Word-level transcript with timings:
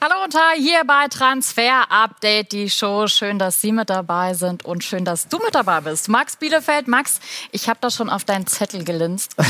Hallo 0.00 0.14
und 0.22 0.32
hi, 0.32 0.62
hier 0.62 0.84
bei 0.86 1.08
Transfer 1.08 1.90
Update, 1.90 2.52
die 2.52 2.70
Show. 2.70 3.08
Schön, 3.08 3.40
dass 3.40 3.60
Sie 3.60 3.72
mit 3.72 3.90
dabei 3.90 4.32
sind 4.32 4.64
und 4.64 4.84
schön, 4.84 5.04
dass 5.04 5.26
du 5.26 5.38
mit 5.38 5.56
dabei 5.56 5.80
bist. 5.80 6.08
Max 6.08 6.36
Bielefeld, 6.36 6.86
Max, 6.86 7.18
ich 7.50 7.68
habe 7.68 7.80
da 7.80 7.90
schon 7.90 8.08
auf 8.08 8.24
deinen 8.24 8.46
Zettel 8.46 8.84
gelinst. 8.84 9.34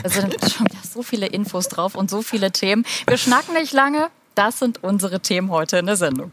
Da 0.00 0.10
sind 0.10 0.36
schon 0.48 0.68
so 0.88 1.02
viele 1.02 1.26
Infos 1.26 1.66
drauf 1.66 1.96
und 1.96 2.08
so 2.08 2.22
viele 2.22 2.52
Themen. 2.52 2.86
Wir 3.08 3.16
schnacken 3.16 3.54
nicht 3.54 3.72
lange. 3.72 4.10
Das 4.36 4.60
sind 4.60 4.84
unsere 4.84 5.18
Themen 5.18 5.50
heute 5.50 5.78
in 5.78 5.86
der 5.86 5.96
Sendung. 5.96 6.30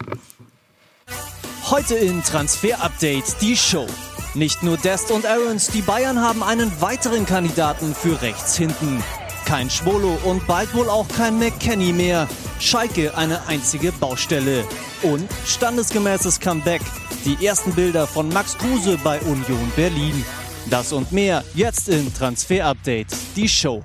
Heute 1.68 1.96
in 1.96 2.22
Transfer 2.22 2.80
Update 2.80 3.40
die 3.40 3.56
Show. 3.56 3.88
Nicht 4.34 4.62
nur 4.62 4.76
Dest 4.76 5.10
und 5.10 5.26
Aarons, 5.26 5.66
die 5.68 5.82
Bayern 5.82 6.20
haben 6.20 6.44
einen 6.44 6.80
weiteren 6.80 7.26
Kandidaten 7.26 7.92
für 7.92 8.22
rechts 8.22 8.56
hinten. 8.56 9.02
Kein 9.46 9.70
Schwolo 9.70 10.18
und 10.24 10.44
bald 10.48 10.74
wohl 10.74 10.90
auch 10.90 11.06
kein 11.06 11.38
McKenny 11.38 11.92
mehr. 11.92 12.26
Schalke 12.58 13.16
eine 13.16 13.46
einzige 13.46 13.92
Baustelle. 13.92 14.64
Und 15.02 15.30
standesgemäßes 15.46 16.40
Comeback. 16.40 16.82
Die 17.24 17.46
ersten 17.46 17.72
Bilder 17.72 18.08
von 18.08 18.28
Max 18.28 18.58
Kruse 18.58 18.98
bei 19.04 19.20
Union 19.20 19.72
Berlin. 19.76 20.24
Das 20.68 20.92
und 20.92 21.12
mehr 21.12 21.44
jetzt 21.54 21.88
in 21.88 22.12
Transfer 22.12 22.66
Update, 22.66 23.06
die 23.36 23.48
Show. 23.48 23.84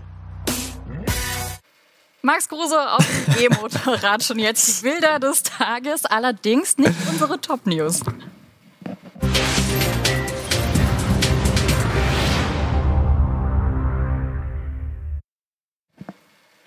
Max 2.24 2.50
Kruse 2.50 2.80
auf 2.94 3.06
dem 3.06 3.46
E-Motorrad 3.46 4.24
schon 4.24 4.40
jetzt 4.40 4.80
die 4.80 4.90
Bilder 4.90 5.20
des 5.20 5.44
Tages, 5.44 6.06
allerdings 6.06 6.80
nicht 6.80 6.96
unsere 7.08 7.40
Top-News. 7.40 8.00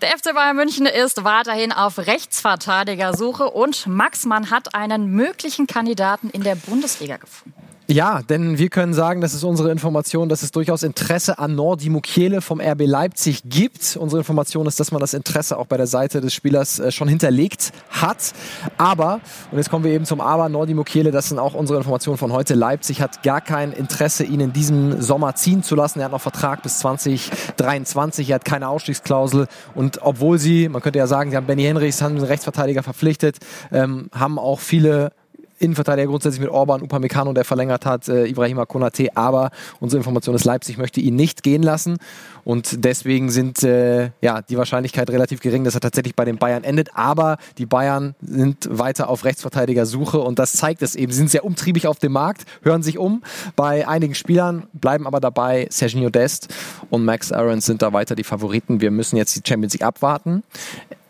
Der 0.04 0.18
FC 0.18 0.34
Bayern 0.34 0.56
München 0.56 0.84
ist 0.84 1.24
weiterhin 1.24 1.72
auf 1.72 1.96
Rechtsverteidigersuche 1.96 3.44
und 3.48 3.86
Max 3.86 4.26
Mann 4.26 4.50
hat 4.50 4.74
einen 4.74 5.06
möglichen 5.06 5.66
Kandidaten 5.66 6.28
in 6.28 6.42
der 6.42 6.56
Bundesliga 6.56 7.16
gefunden. 7.16 7.54
Ja, 7.86 8.22
denn 8.22 8.56
wir 8.56 8.70
können 8.70 8.94
sagen, 8.94 9.20
das 9.20 9.34
ist 9.34 9.44
unsere 9.44 9.70
Information, 9.70 10.30
dass 10.30 10.42
es 10.42 10.52
durchaus 10.52 10.82
Interesse 10.82 11.38
an 11.38 11.54
Nordi 11.54 11.90
Mukiele 11.90 12.40
vom 12.40 12.58
RB 12.58 12.86
Leipzig 12.86 13.42
gibt. 13.44 13.98
Unsere 14.00 14.20
Information 14.20 14.66
ist, 14.66 14.80
dass 14.80 14.90
man 14.90 15.02
das 15.02 15.12
Interesse 15.12 15.58
auch 15.58 15.66
bei 15.66 15.76
der 15.76 15.86
Seite 15.86 16.22
des 16.22 16.32
Spielers 16.32 16.78
äh, 16.78 16.90
schon 16.90 17.08
hinterlegt 17.08 17.72
hat. 17.90 18.32
Aber, 18.78 19.20
und 19.50 19.58
jetzt 19.58 19.68
kommen 19.68 19.84
wir 19.84 19.92
eben 19.92 20.06
zum 20.06 20.22
Aber, 20.22 20.48
Nordi 20.48 20.72
Mukiele, 20.72 21.10
das 21.10 21.28
sind 21.28 21.38
auch 21.38 21.52
unsere 21.52 21.76
Informationen 21.78 22.16
von 22.16 22.32
heute. 22.32 22.54
Leipzig 22.54 23.02
hat 23.02 23.22
gar 23.22 23.42
kein 23.42 23.72
Interesse, 23.72 24.24
ihn 24.24 24.40
in 24.40 24.54
diesem 24.54 25.02
Sommer 25.02 25.34
ziehen 25.34 25.62
zu 25.62 25.74
lassen. 25.74 25.98
Er 25.98 26.06
hat 26.06 26.12
noch 26.12 26.22
Vertrag 26.22 26.62
bis 26.62 26.78
2023, 26.78 28.30
er 28.30 28.36
hat 28.36 28.46
keine 28.46 28.68
Ausstiegsklausel. 28.68 29.46
Und 29.74 30.00
obwohl 30.00 30.38
sie, 30.38 30.70
man 30.70 30.80
könnte 30.80 30.98
ja 30.98 31.06
sagen, 31.06 31.32
sie 31.32 31.36
haben 31.36 31.46
Benny 31.46 31.64
Henrichs, 31.64 32.00
haben 32.00 32.16
einen 32.16 32.24
Rechtsverteidiger 32.24 32.82
verpflichtet, 32.82 33.40
ähm, 33.70 34.08
haben 34.14 34.38
auch 34.38 34.60
viele 34.60 35.12
Innenverteidiger 35.58 36.08
grundsätzlich 36.08 36.40
mit 36.40 36.50
Orban, 36.50 36.82
Upamecano, 36.82 37.32
der 37.32 37.44
verlängert 37.44 37.86
hat, 37.86 38.08
äh, 38.08 38.26
Ibrahima 38.26 38.66
Konate, 38.66 39.16
aber 39.16 39.50
unsere 39.80 39.98
Information 39.98 40.34
ist, 40.34 40.44
Leipzig 40.44 40.78
möchte 40.78 41.00
ihn 41.00 41.16
nicht 41.16 41.42
gehen 41.42 41.62
lassen 41.62 41.98
und 42.44 42.84
deswegen 42.84 43.30
sind 43.30 43.62
äh, 43.62 44.10
ja 44.20 44.42
die 44.42 44.56
Wahrscheinlichkeit 44.56 45.10
relativ 45.10 45.40
gering, 45.40 45.64
dass 45.64 45.74
er 45.74 45.80
tatsächlich 45.80 46.14
bei 46.14 46.24
den 46.24 46.38
Bayern 46.38 46.64
endet, 46.64 46.90
aber 46.94 47.38
die 47.58 47.66
Bayern 47.66 48.14
sind 48.20 48.68
weiter 48.70 49.08
auf 49.08 49.24
Rechtsverteidigersuche 49.24 50.18
und 50.18 50.38
das 50.38 50.52
zeigt 50.52 50.82
es 50.82 50.94
eben, 50.94 51.12
sie 51.12 51.18
sind 51.18 51.30
sehr 51.30 51.44
umtriebig 51.44 51.86
auf 51.86 51.98
dem 51.98 52.12
Markt, 52.12 52.44
hören 52.62 52.82
sich 52.82 52.98
um 52.98 53.22
bei 53.56 53.86
einigen 53.86 54.14
Spielern, 54.14 54.66
bleiben 54.72 55.06
aber 55.06 55.20
dabei, 55.20 55.66
Serginho 55.70 56.10
Dest 56.10 56.48
und 56.90 57.04
Max 57.04 57.32
Aarons 57.32 57.66
sind 57.66 57.82
da 57.82 57.92
weiter 57.92 58.14
die 58.14 58.24
Favoriten. 58.24 58.80
Wir 58.80 58.90
müssen 58.90 59.16
jetzt 59.16 59.36
die 59.36 59.42
Champions 59.46 59.74
League 59.74 59.84
abwarten. 59.84 60.42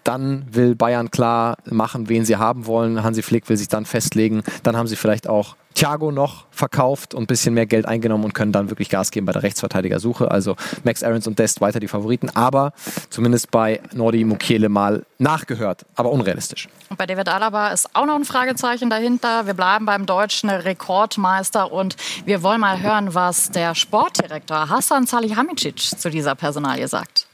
Dann 0.05 0.47
will 0.51 0.75
Bayern 0.75 1.11
klar 1.11 1.57
machen, 1.65 2.09
wen 2.09 2.25
sie 2.25 2.37
haben 2.37 2.67
wollen. 2.67 3.03
Hansi 3.03 3.23
Flick 3.23 3.49
will 3.49 3.57
sich 3.57 3.69
dann 3.69 3.87
festlegen. 3.87 4.43
Dann 4.63 4.77
haben 4.77 4.87
sie 4.87 4.97
vielleicht 4.97 5.29
auch 5.29 5.57
Thiago 5.75 6.13
noch 6.13 6.47
verkauft 6.51 7.15
und 7.15 7.25
ein 7.25 7.27
bisschen 7.27 7.55
mehr 7.55 7.67
Geld 7.67 7.87
eingenommen 7.87 8.25
und 8.25 8.33
können 8.33 8.53
dann 8.53 8.71
wirklich 8.71 8.89
Gas 8.89 9.11
geben 9.11 9.27
bei 9.27 9.33
der 9.33 9.43
Rechtsverteidigersuche. 9.43 10.31
Also 10.31 10.57
Max 10.85 11.03
Aarons 11.03 11.27
und 11.27 11.39
Dest 11.39 11.61
weiter 11.61 11.81
die 11.81 11.89
Favoriten, 11.89 12.31
aber 12.31 12.73
zumindest 13.11 13.51
bei 13.51 13.81
Nordi 13.93 14.25
Mukiele 14.25 14.69
mal 14.69 15.05
nachgehört, 15.19 15.85
aber 15.97 16.11
unrealistisch. 16.13 16.69
Und 16.91 16.97
bei 16.97 17.07
David 17.07 17.29
Alaba 17.29 17.69
ist 17.69 17.95
auch 17.95 18.07
noch 18.07 18.15
ein 18.15 18.25
Fragezeichen 18.25 18.89
dahinter. 18.89 19.47
Wir 19.47 19.55
bleiben 19.55 19.85
beim 19.85 20.07
deutschen 20.07 20.49
Rekordmeister 20.49 21.73
und 21.73 21.97
wir 22.25 22.43
wollen 22.43 22.61
mal 22.61 22.81
hören, 22.81 23.15
was 23.15 23.51
der 23.51 23.75
Sportdirektor 23.75 24.69
Hassan 24.69 25.07
Salihamidzic 25.07 25.99
zu 25.99 26.09
dieser 26.09 26.37
Personalie 26.37 26.87
sagt. 26.87 27.27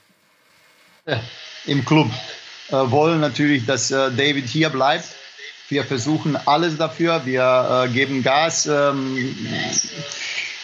Im 1.67 1.85
Club 1.85 2.07
äh, 2.07 2.40
wollen 2.73 3.21
natürlich, 3.21 3.67
dass 3.67 3.91
äh, 3.91 4.11
David 4.11 4.47
hier 4.47 4.71
bleibt. 4.71 5.09
Wir 5.69 5.85
versuchen 5.85 6.37
alles 6.47 6.77
dafür. 6.77 7.23
Wir 7.25 7.85
äh, 7.87 7.93
geben 7.93 8.23
Gas. 8.23 8.67
Ähm, 8.67 9.35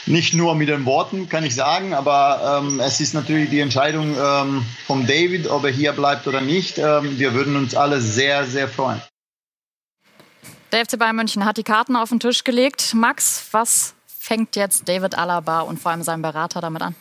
nicht 0.07 0.35
nur 0.35 0.55
mit 0.55 0.69
den 0.69 0.85
Worten, 0.85 1.29
kann 1.29 1.45
ich 1.45 1.55
sagen, 1.55 1.93
aber 1.93 2.63
ähm, 2.63 2.79
es 2.81 3.01
ist 3.01 3.13
natürlich 3.13 3.51
die 3.51 3.59
Entscheidung 3.59 4.17
ähm, 4.17 4.65
vom 4.87 5.07
David, 5.07 5.49
ob 5.49 5.65
er 5.65 5.71
hier 5.71 5.93
bleibt 5.93 6.29
oder 6.29 6.41
nicht. 6.41 6.79
Ähm, 6.79 7.19
wir 7.19 7.35
würden 7.35 7.57
uns 7.57 7.75
alle 7.75 8.01
sehr, 8.01 8.47
sehr 8.47 8.69
freuen. 8.69 9.03
Der 10.71 10.85
FC 10.85 10.99
Bayern 10.99 11.17
München 11.17 11.45
hat 11.45 11.57
die 11.57 11.65
Karten 11.65 11.97
auf 11.97 12.11
den 12.11 12.21
Tisch 12.21 12.45
gelegt. 12.45 12.95
Max, 12.95 13.49
was 13.51 13.96
fängt 14.27 14.57
jetzt 14.57 14.89
David 14.89 15.17
Alaba 15.17 15.61
und 15.61 15.79
vor 15.79 15.93
allem 15.93 16.03
sein 16.03 16.21
Berater 16.21 16.61
damit 16.61 16.83
an? 16.83 16.97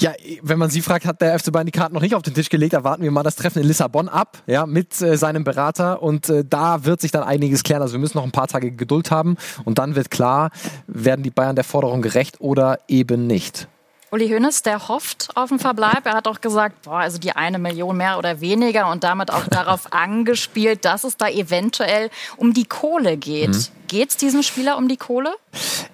Ja, 0.00 0.12
wenn 0.40 0.58
man 0.58 0.70
Sie 0.70 0.80
fragt, 0.80 1.04
hat 1.04 1.20
der 1.20 1.38
FC 1.38 1.52
Bayern 1.52 1.66
die 1.66 1.72
Karten 1.72 1.94
noch 1.94 2.00
nicht 2.00 2.14
auf 2.14 2.22
den 2.22 2.32
Tisch 2.32 2.48
gelegt. 2.48 2.72
Da 2.72 2.82
warten 2.82 3.02
wir 3.02 3.10
mal 3.10 3.22
das 3.22 3.36
Treffen 3.36 3.60
in 3.60 3.68
Lissabon 3.68 4.08
ab, 4.08 4.38
ja, 4.46 4.64
mit 4.64 5.00
äh, 5.02 5.18
seinem 5.18 5.44
Berater 5.44 6.02
und 6.02 6.30
äh, 6.30 6.44
da 6.48 6.84
wird 6.86 7.02
sich 7.02 7.10
dann 7.10 7.24
einiges 7.24 7.62
klären. 7.62 7.82
Also 7.82 7.92
wir 7.92 8.00
müssen 8.00 8.16
noch 8.16 8.24
ein 8.24 8.32
paar 8.32 8.48
Tage 8.48 8.70
Geduld 8.70 9.10
haben 9.10 9.36
und 9.64 9.78
dann 9.78 9.94
wird 9.94 10.10
klar, 10.10 10.50
werden 10.86 11.22
die 11.22 11.30
Bayern 11.30 11.56
der 11.56 11.64
Forderung 11.64 12.00
gerecht 12.00 12.40
oder 12.40 12.78
eben 12.88 13.26
nicht. 13.26 13.68
Uli 14.10 14.28
Hoeneß, 14.28 14.62
der 14.62 14.88
hofft 14.88 15.30
auf 15.36 15.48
den 15.48 15.58
Verbleib. 15.58 16.04
Er 16.04 16.12
hat 16.12 16.28
auch 16.28 16.42
gesagt, 16.42 16.82
boah, 16.82 16.98
also 16.98 17.16
die 17.16 17.32
eine 17.32 17.58
Million 17.58 17.96
mehr 17.96 18.18
oder 18.18 18.42
weniger 18.42 18.90
und 18.90 19.04
damit 19.04 19.30
auch 19.30 19.46
darauf 19.48 19.86
angespielt, 19.92 20.84
dass 20.84 21.04
es 21.04 21.16
da 21.16 21.28
eventuell 21.28 22.10
um 22.36 22.52
die 22.52 22.66
Kohle 22.66 23.16
geht. 23.16 23.48
Mhm. 23.48 23.66
Geht 23.92 24.08
es 24.08 24.16
diesem 24.16 24.42
Spieler 24.42 24.78
um 24.78 24.88
die 24.88 24.96
Kohle? 24.96 25.34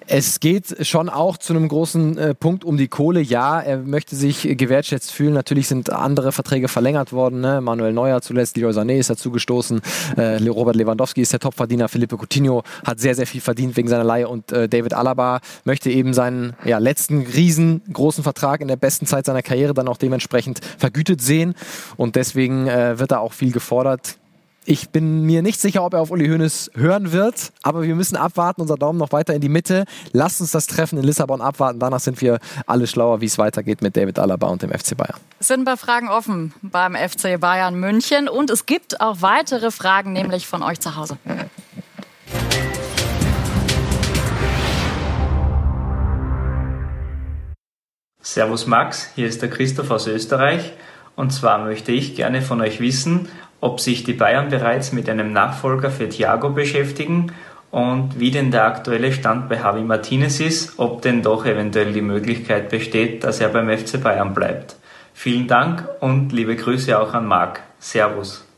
Es 0.07 0.39
geht 0.39 0.87
schon 0.87 1.09
auch 1.09 1.35
zu 1.35 1.51
einem 1.51 1.67
großen 1.67 2.17
äh, 2.17 2.33
Punkt 2.33 2.63
um 2.63 2.77
die 2.77 2.87
Kohle. 2.87 3.19
Ja, 3.19 3.59
er 3.59 3.79
möchte 3.79 4.15
sich 4.15 4.43
gewertschätzt 4.57 5.11
fühlen. 5.11 5.33
Natürlich 5.33 5.67
sind 5.67 5.89
andere 5.89 6.31
Verträge 6.31 6.69
verlängert 6.69 7.11
worden. 7.11 7.41
Ne? 7.41 7.59
Manuel 7.59 7.91
Neuer 7.91 8.21
zuletzt, 8.21 8.55
Leroy 8.55 8.71
Sané 8.71 8.99
ist 8.99 9.09
dazu 9.09 9.31
gestoßen. 9.31 9.81
Äh, 10.15 10.47
Robert 10.47 10.77
Lewandowski 10.77 11.19
ist 11.19 11.33
der 11.33 11.41
Topverdiener. 11.41 11.89
Felipe 11.89 12.15
Coutinho 12.15 12.63
hat 12.85 13.01
sehr, 13.01 13.15
sehr 13.15 13.27
viel 13.27 13.41
verdient 13.41 13.75
wegen 13.75 13.89
seiner 13.89 14.05
Leihe. 14.05 14.29
Und 14.29 14.53
äh, 14.53 14.69
David 14.69 14.93
Alaba 14.93 15.41
möchte 15.65 15.91
eben 15.91 16.13
seinen 16.13 16.55
ja, 16.63 16.77
letzten 16.77 17.23
riesengroßen 17.23 18.23
Vertrag 18.23 18.61
in 18.61 18.69
der 18.69 18.77
besten 18.77 19.07
Zeit 19.07 19.25
seiner 19.25 19.41
Karriere 19.41 19.73
dann 19.73 19.89
auch 19.89 19.97
dementsprechend 19.97 20.61
vergütet 20.77 21.21
sehen. 21.21 21.53
Und 21.97 22.15
deswegen 22.15 22.65
äh, 22.65 22.97
wird 22.97 23.11
da 23.11 23.17
auch 23.17 23.33
viel 23.33 23.51
gefordert. 23.51 24.19
Ich 24.71 24.91
bin 24.91 25.23
mir 25.23 25.41
nicht 25.41 25.59
sicher, 25.59 25.83
ob 25.83 25.95
er 25.95 25.99
auf 25.99 26.11
Uli 26.11 26.27
Hoeneß 26.27 26.73
hören 26.75 27.11
wird, 27.11 27.53
aber 27.63 27.81
wir 27.81 27.95
müssen 27.95 28.15
abwarten. 28.15 28.61
Unser 28.61 28.75
Daumen 28.75 28.99
noch 28.99 29.11
weiter 29.11 29.33
in 29.33 29.41
die 29.41 29.49
Mitte. 29.49 29.85
Lasst 30.11 30.41
uns 30.41 30.51
das 30.51 30.67
Treffen 30.67 30.99
in 30.99 31.03
Lissabon 31.03 31.41
abwarten. 31.41 31.79
Danach 31.79 31.99
sind 31.99 32.21
wir 32.21 32.37
alle 32.67 32.85
schlauer, 32.85 33.19
wie 33.19 33.25
es 33.25 33.39
weitergeht 33.39 33.81
mit 33.81 33.97
David 33.97 34.19
Alaba 34.19 34.45
und 34.45 34.61
dem 34.61 34.69
FC 34.69 34.95
Bayern. 34.95 35.15
Es 35.39 35.47
sind 35.47 35.61
ein 35.61 35.65
paar 35.65 35.77
Fragen 35.77 36.07
offen 36.07 36.53
beim 36.61 36.93
FC 36.93 37.39
Bayern 37.39 37.79
München 37.79 38.29
und 38.29 38.51
es 38.51 38.67
gibt 38.67 39.01
auch 39.01 39.23
weitere 39.23 39.71
Fragen, 39.71 40.13
nämlich 40.13 40.45
von 40.45 40.61
euch 40.61 40.79
zu 40.79 40.95
Hause. 40.95 41.17
Servus 48.21 48.67
Max, 48.67 49.09
hier 49.15 49.25
ist 49.25 49.41
der 49.41 49.49
Christoph 49.49 49.89
aus 49.89 50.05
Österreich. 50.05 50.73
Und 51.15 51.31
zwar 51.31 51.57
möchte 51.57 51.91
ich 51.91 52.15
gerne 52.15 52.43
von 52.43 52.61
euch 52.61 52.79
wissen, 52.79 53.27
ob 53.61 53.79
sich 53.79 54.03
die 54.03 54.13
Bayern 54.13 54.49
bereits 54.49 54.91
mit 54.91 55.09
einem 55.09 55.33
Nachfolger 55.33 55.91
für 55.91 56.09
Thiago 56.09 56.49
beschäftigen 56.49 57.33
und 57.71 58.19
wie 58.19 58.31
denn 58.31 58.51
der 58.51 58.65
aktuelle 58.65 59.11
Stand 59.11 59.49
bei 59.49 59.55
Javi 59.55 59.81
Martinez 59.81 60.39
ist, 60.39 60.79
ob 60.79 61.01
denn 61.01 61.21
doch 61.21 61.45
eventuell 61.45 61.93
die 61.93 62.01
Möglichkeit 62.01 62.69
besteht, 62.69 63.23
dass 63.23 63.39
er 63.39 63.49
beim 63.49 63.69
FC 63.69 64.01
Bayern 64.01 64.33
bleibt. 64.33 64.75
Vielen 65.13 65.47
Dank 65.47 65.87
und 65.99 66.31
liebe 66.31 66.55
Grüße 66.55 66.97
auch 66.99 67.13
an 67.13 67.27
Marc. 67.27 67.61
Servus. 67.79 68.48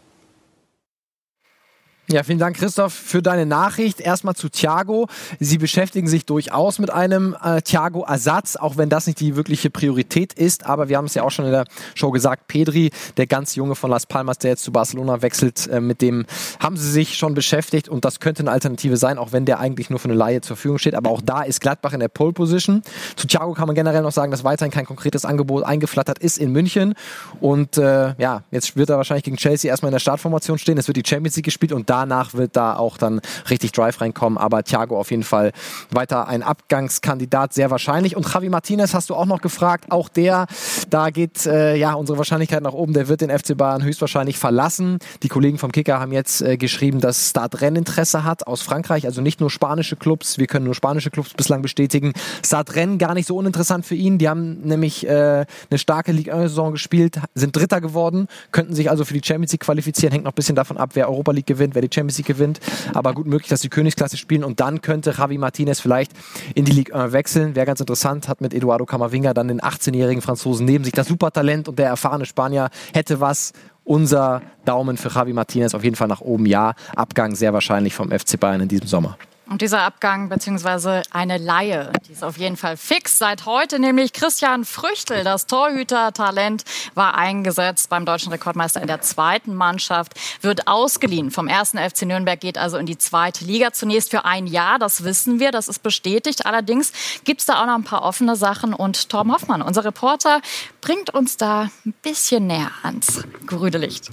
Ja, 2.11 2.23
vielen 2.23 2.39
Dank, 2.39 2.57
Christoph, 2.57 2.93
für 2.93 3.21
deine 3.21 3.45
Nachricht. 3.45 4.01
Erstmal 4.01 4.35
zu 4.35 4.49
Thiago. 4.49 5.07
Sie 5.39 5.57
beschäftigen 5.57 6.09
sich 6.09 6.25
durchaus 6.25 6.77
mit 6.77 6.89
einem 6.91 7.37
äh, 7.41 7.61
Thiago-Ersatz, 7.61 8.57
auch 8.57 8.75
wenn 8.75 8.89
das 8.89 9.07
nicht 9.07 9.21
die 9.21 9.37
wirkliche 9.37 9.69
Priorität 9.69 10.33
ist. 10.33 10.65
Aber 10.65 10.89
wir 10.89 10.97
haben 10.97 11.05
es 11.05 11.13
ja 11.13 11.23
auch 11.23 11.29
schon 11.31 11.45
in 11.45 11.51
der 11.51 11.63
Show 11.95 12.11
gesagt, 12.11 12.47
Pedri, 12.47 12.91
der 13.15 13.27
ganz 13.27 13.55
junge 13.55 13.75
von 13.75 13.89
Las 13.89 14.07
Palmas, 14.07 14.39
der 14.39 14.51
jetzt 14.51 14.63
zu 14.63 14.73
Barcelona 14.73 15.21
wechselt, 15.21 15.67
äh, 15.67 15.79
mit 15.79 16.01
dem 16.01 16.25
haben 16.59 16.75
sie 16.75 16.91
sich 16.91 17.15
schon 17.15 17.33
beschäftigt 17.33 17.87
und 17.87 18.03
das 18.03 18.19
könnte 18.19 18.41
eine 18.41 18.51
Alternative 18.51 18.97
sein, 18.97 19.17
auch 19.17 19.31
wenn 19.31 19.45
der 19.45 19.61
eigentlich 19.61 19.89
nur 19.89 19.99
für 19.99 20.09
eine 20.09 20.15
Laie 20.15 20.41
zur 20.41 20.57
Verfügung 20.57 20.79
steht. 20.79 20.95
Aber 20.95 21.11
auch 21.11 21.21
da 21.21 21.43
ist 21.43 21.61
Gladbach 21.61 21.93
in 21.93 22.01
der 22.01 22.09
Pole 22.09 22.33
Position. 22.33 22.81
Zu 23.15 23.25
Thiago 23.25 23.53
kann 23.53 23.67
man 23.67 23.75
generell 23.75 24.01
noch 24.01 24.11
sagen, 24.11 24.31
dass 24.31 24.43
weiterhin 24.43 24.73
kein 24.73 24.85
konkretes 24.85 25.23
Angebot 25.23 25.63
eingeflattert 25.63 26.19
ist 26.19 26.39
in 26.39 26.51
München. 26.51 26.93
Und 27.39 27.77
äh, 27.77 28.15
ja, 28.17 28.43
jetzt 28.51 28.75
wird 28.75 28.89
er 28.89 28.97
wahrscheinlich 28.97 29.23
gegen 29.23 29.37
Chelsea 29.37 29.71
erstmal 29.71 29.91
in 29.91 29.93
der 29.93 29.99
Startformation 29.99 30.57
stehen. 30.57 30.77
Es 30.77 30.89
wird 30.89 30.97
die 30.97 31.03
Champions 31.07 31.37
League 31.37 31.45
gespielt 31.45 31.71
und 31.71 31.89
da 31.89 32.00
danach 32.01 32.33
wird 32.33 32.55
da 32.55 32.75
auch 32.75 32.97
dann 32.97 33.21
richtig 33.49 33.71
Drive 33.71 34.01
reinkommen. 34.01 34.37
Aber 34.37 34.63
Thiago 34.63 34.99
auf 34.99 35.11
jeden 35.11 35.23
Fall 35.23 35.51
weiter 35.91 36.27
ein 36.27 36.43
Abgangskandidat, 36.43 37.53
sehr 37.53 37.71
wahrscheinlich. 37.71 38.15
Und 38.15 38.31
Javi 38.31 38.49
Martinez 38.49 38.93
hast 38.93 39.09
du 39.09 39.15
auch 39.15 39.25
noch 39.25 39.41
gefragt. 39.41 39.85
Auch 39.89 40.09
der, 40.09 40.47
da 40.89 41.09
geht 41.09 41.45
äh, 41.45 41.75
ja 41.75 41.93
unsere 41.93 42.17
Wahrscheinlichkeit 42.17 42.63
nach 42.63 42.73
oben. 42.73 42.93
Der 42.93 43.07
wird 43.07 43.21
den 43.21 43.29
FC 43.29 43.55
Bayern 43.57 43.83
höchstwahrscheinlich 43.83 44.37
verlassen. 44.37 44.99
Die 45.23 45.27
Kollegen 45.27 45.57
vom 45.57 45.71
Kicker 45.71 45.99
haben 45.99 46.11
jetzt 46.11 46.41
äh, 46.41 46.57
geschrieben, 46.57 46.99
dass 46.99 47.29
Stade 47.29 47.61
Rennes 47.61 47.79
Interesse 47.79 48.23
hat 48.23 48.47
aus 48.47 48.61
Frankreich. 48.61 49.05
Also 49.05 49.21
nicht 49.21 49.39
nur 49.39 49.49
spanische 49.49 49.95
Clubs. 49.95 50.37
Wir 50.37 50.47
können 50.47 50.65
nur 50.65 50.75
spanische 50.75 51.09
Clubs 51.09 51.33
bislang 51.33 51.61
bestätigen. 51.61 52.13
Stade 52.45 52.75
Rennes 52.75 52.97
gar 52.97 53.13
nicht 53.13 53.27
so 53.27 53.37
uninteressant 53.37 53.85
für 53.85 53.95
ihn. 53.95 54.17
Die 54.17 54.29
haben 54.29 54.61
nämlich 54.61 55.07
äh, 55.07 55.45
eine 55.69 55.77
starke 55.77 56.11
Ligue 56.11 56.33
1-Saison 56.33 56.71
gespielt, 56.71 57.19
sind 57.35 57.55
Dritter 57.55 57.81
geworden, 57.81 58.27
könnten 58.51 58.75
sich 58.75 58.89
also 58.89 59.05
für 59.05 59.13
die 59.13 59.21
Champions 59.23 59.51
League 59.51 59.61
qualifizieren. 59.61 60.11
Hängt 60.11 60.25
noch 60.25 60.31
ein 60.31 60.35
bisschen 60.35 60.55
davon 60.55 60.77
ab, 60.77 60.91
wer 60.93 61.09
Europa 61.09 61.31
League 61.31 61.47
gewinnt, 61.47 61.75
wer 61.75 61.81
die 61.81 61.90
Champions 61.93 62.17
League 62.17 62.27
gewinnt. 62.27 62.59
Aber 62.93 63.13
gut 63.13 63.27
möglich, 63.27 63.49
dass 63.49 63.61
sie 63.61 63.69
Königsklasse 63.69 64.17
spielen 64.17 64.43
und 64.43 64.59
dann 64.59 64.81
könnte 64.81 65.13
Javi 65.17 65.37
Martinez 65.37 65.79
vielleicht 65.79 66.11
in 66.55 66.65
die 66.65 66.71
Ligue 66.71 66.95
1 66.95 67.13
wechseln. 67.13 67.55
Wäre 67.55 67.65
ganz 67.65 67.79
interessant, 67.79 68.27
hat 68.27 68.41
mit 68.41 68.53
Eduardo 68.53 68.85
Camavinga 68.85 69.33
dann 69.33 69.47
den 69.47 69.61
18-jährigen 69.61 70.21
Franzosen 70.21 70.65
neben 70.65 70.83
sich. 70.83 70.93
Das 70.93 71.07
Supertalent 71.07 71.67
und 71.67 71.79
der 71.79 71.87
erfahrene 71.87 72.25
Spanier 72.25 72.69
hätte 72.93 73.19
was. 73.19 73.53
Unser 73.83 74.43
Daumen 74.63 74.95
für 74.95 75.09
Javi 75.09 75.33
Martinez 75.33 75.73
auf 75.73 75.83
jeden 75.83 75.95
Fall 75.95 76.07
nach 76.07 76.21
oben, 76.21 76.45
ja. 76.45 76.75
Abgang 76.95 77.35
sehr 77.35 77.51
wahrscheinlich 77.51 77.95
vom 77.95 78.11
FC 78.11 78.39
Bayern 78.39 78.61
in 78.61 78.67
diesem 78.67 78.85
Sommer. 78.85 79.17
Und 79.51 79.61
dieser 79.61 79.81
Abgang 79.81 80.29
bzw. 80.29 81.01
eine 81.11 81.37
Laie, 81.37 81.91
die 82.07 82.13
ist 82.13 82.23
auf 82.23 82.37
jeden 82.37 82.55
Fall 82.55 82.77
fix. 82.77 83.17
Seit 83.17 83.45
heute 83.45 83.79
nämlich 83.79 84.13
Christian 84.13 84.63
Früchtel, 84.63 85.25
das 85.25 85.45
Torhüter-Talent, 85.45 86.63
war 86.93 87.17
eingesetzt 87.17 87.89
beim 87.89 88.05
deutschen 88.05 88.31
Rekordmeister 88.31 88.79
in 88.79 88.87
der 88.87 89.01
zweiten 89.01 89.53
Mannschaft, 89.53 90.13
wird 90.41 90.69
ausgeliehen 90.69 91.31
vom 91.31 91.49
ersten 91.49 91.79
FC 91.79 92.03
Nürnberg, 92.03 92.39
geht 92.39 92.57
also 92.57 92.77
in 92.77 92.85
die 92.85 92.97
zweite 92.97 93.43
Liga. 93.43 93.73
Zunächst 93.73 94.11
für 94.11 94.23
ein 94.23 94.47
Jahr, 94.47 94.79
das 94.79 95.03
wissen 95.03 95.41
wir, 95.41 95.51
das 95.51 95.67
ist 95.67 95.83
bestätigt. 95.83 96.45
Allerdings 96.45 96.93
gibt 97.25 97.41
es 97.41 97.47
da 97.47 97.61
auch 97.61 97.65
noch 97.65 97.75
ein 97.75 97.83
paar 97.83 98.03
offene 98.03 98.37
Sachen 98.37 98.73
und 98.73 99.09
Torben 99.09 99.33
Hoffmann, 99.33 99.61
unser 99.61 99.83
Reporter, 99.83 100.39
bringt 100.79 101.09
uns 101.09 101.35
da 101.35 101.69
ein 101.85 101.93
bisschen 102.01 102.47
näher 102.47 102.71
ans 102.83 103.25
grüne 103.47 103.79
Licht. 103.79 104.11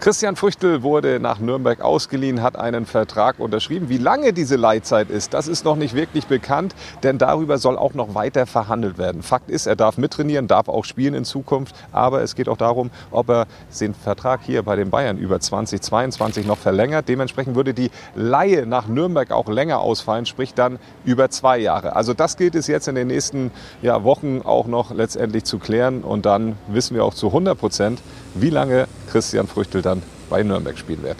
Christian 0.00 0.36
Früchtel 0.36 0.82
wurde 0.82 1.18
nach 1.18 1.38
Nürnberg 1.38 1.80
ausgeliehen, 1.80 2.42
hat 2.42 2.56
einen 2.56 2.84
Vertrag 2.84 3.38
unterschrieben. 3.38 3.88
Wie 3.88 3.96
lange 3.96 4.32
diese 4.32 4.56
Leihzeit 4.56 5.08
ist, 5.08 5.32
das 5.32 5.48
ist 5.48 5.64
noch 5.64 5.76
nicht 5.76 5.94
wirklich 5.94 6.26
bekannt, 6.26 6.74
denn 7.02 7.16
darüber 7.16 7.56
soll 7.56 7.78
auch 7.78 7.94
noch 7.94 8.14
weiter 8.14 8.44
verhandelt 8.46 8.98
werden. 8.98 9.22
Fakt 9.22 9.48
ist, 9.48 9.66
er 9.66 9.76
darf 9.76 9.96
mittrainieren, 9.96 10.46
darf 10.46 10.68
auch 10.68 10.84
spielen 10.84 11.14
in 11.14 11.24
Zukunft, 11.24 11.74
aber 11.90 12.22
es 12.22 12.34
geht 12.34 12.48
auch 12.48 12.58
darum, 12.58 12.90
ob 13.10 13.30
er 13.30 13.46
den 13.80 13.94
Vertrag 13.94 14.40
hier 14.42 14.62
bei 14.62 14.76
den 14.76 14.90
Bayern 14.90 15.16
über 15.16 15.40
2022 15.40 16.46
noch 16.46 16.58
verlängert. 16.58 17.08
Dementsprechend 17.08 17.56
würde 17.56 17.72
die 17.72 17.90
Leihe 18.14 18.66
nach 18.66 18.88
Nürnberg 18.88 19.30
auch 19.30 19.48
länger 19.48 19.80
ausfallen, 19.80 20.26
sprich 20.26 20.52
dann 20.52 20.78
über 21.06 21.30
zwei 21.30 21.58
Jahre. 21.58 21.96
Also 21.96 22.12
das 22.12 22.36
gilt 22.36 22.56
es 22.56 22.66
jetzt 22.66 22.88
in 22.88 22.94
den 22.94 23.06
nächsten 23.06 23.50
ja, 23.80 24.04
Wochen 24.04 24.42
auch 24.44 24.66
noch 24.66 24.90
letztendlich 24.90 25.44
zu 25.44 25.58
klären 25.58 26.02
und 26.02 26.26
dann 26.26 26.56
wissen 26.68 26.94
wir 26.94 27.04
auch 27.04 27.14
zu 27.14 27.28
100 27.28 27.58
Prozent, 27.58 28.02
wie 28.34 28.50
lange 28.50 28.86
Christian 29.10 29.46
Früchtel 29.46 29.82
dann 29.82 30.02
bei 30.28 30.42
Nürnberg 30.42 30.78
spielen 30.78 31.02
wird. 31.02 31.16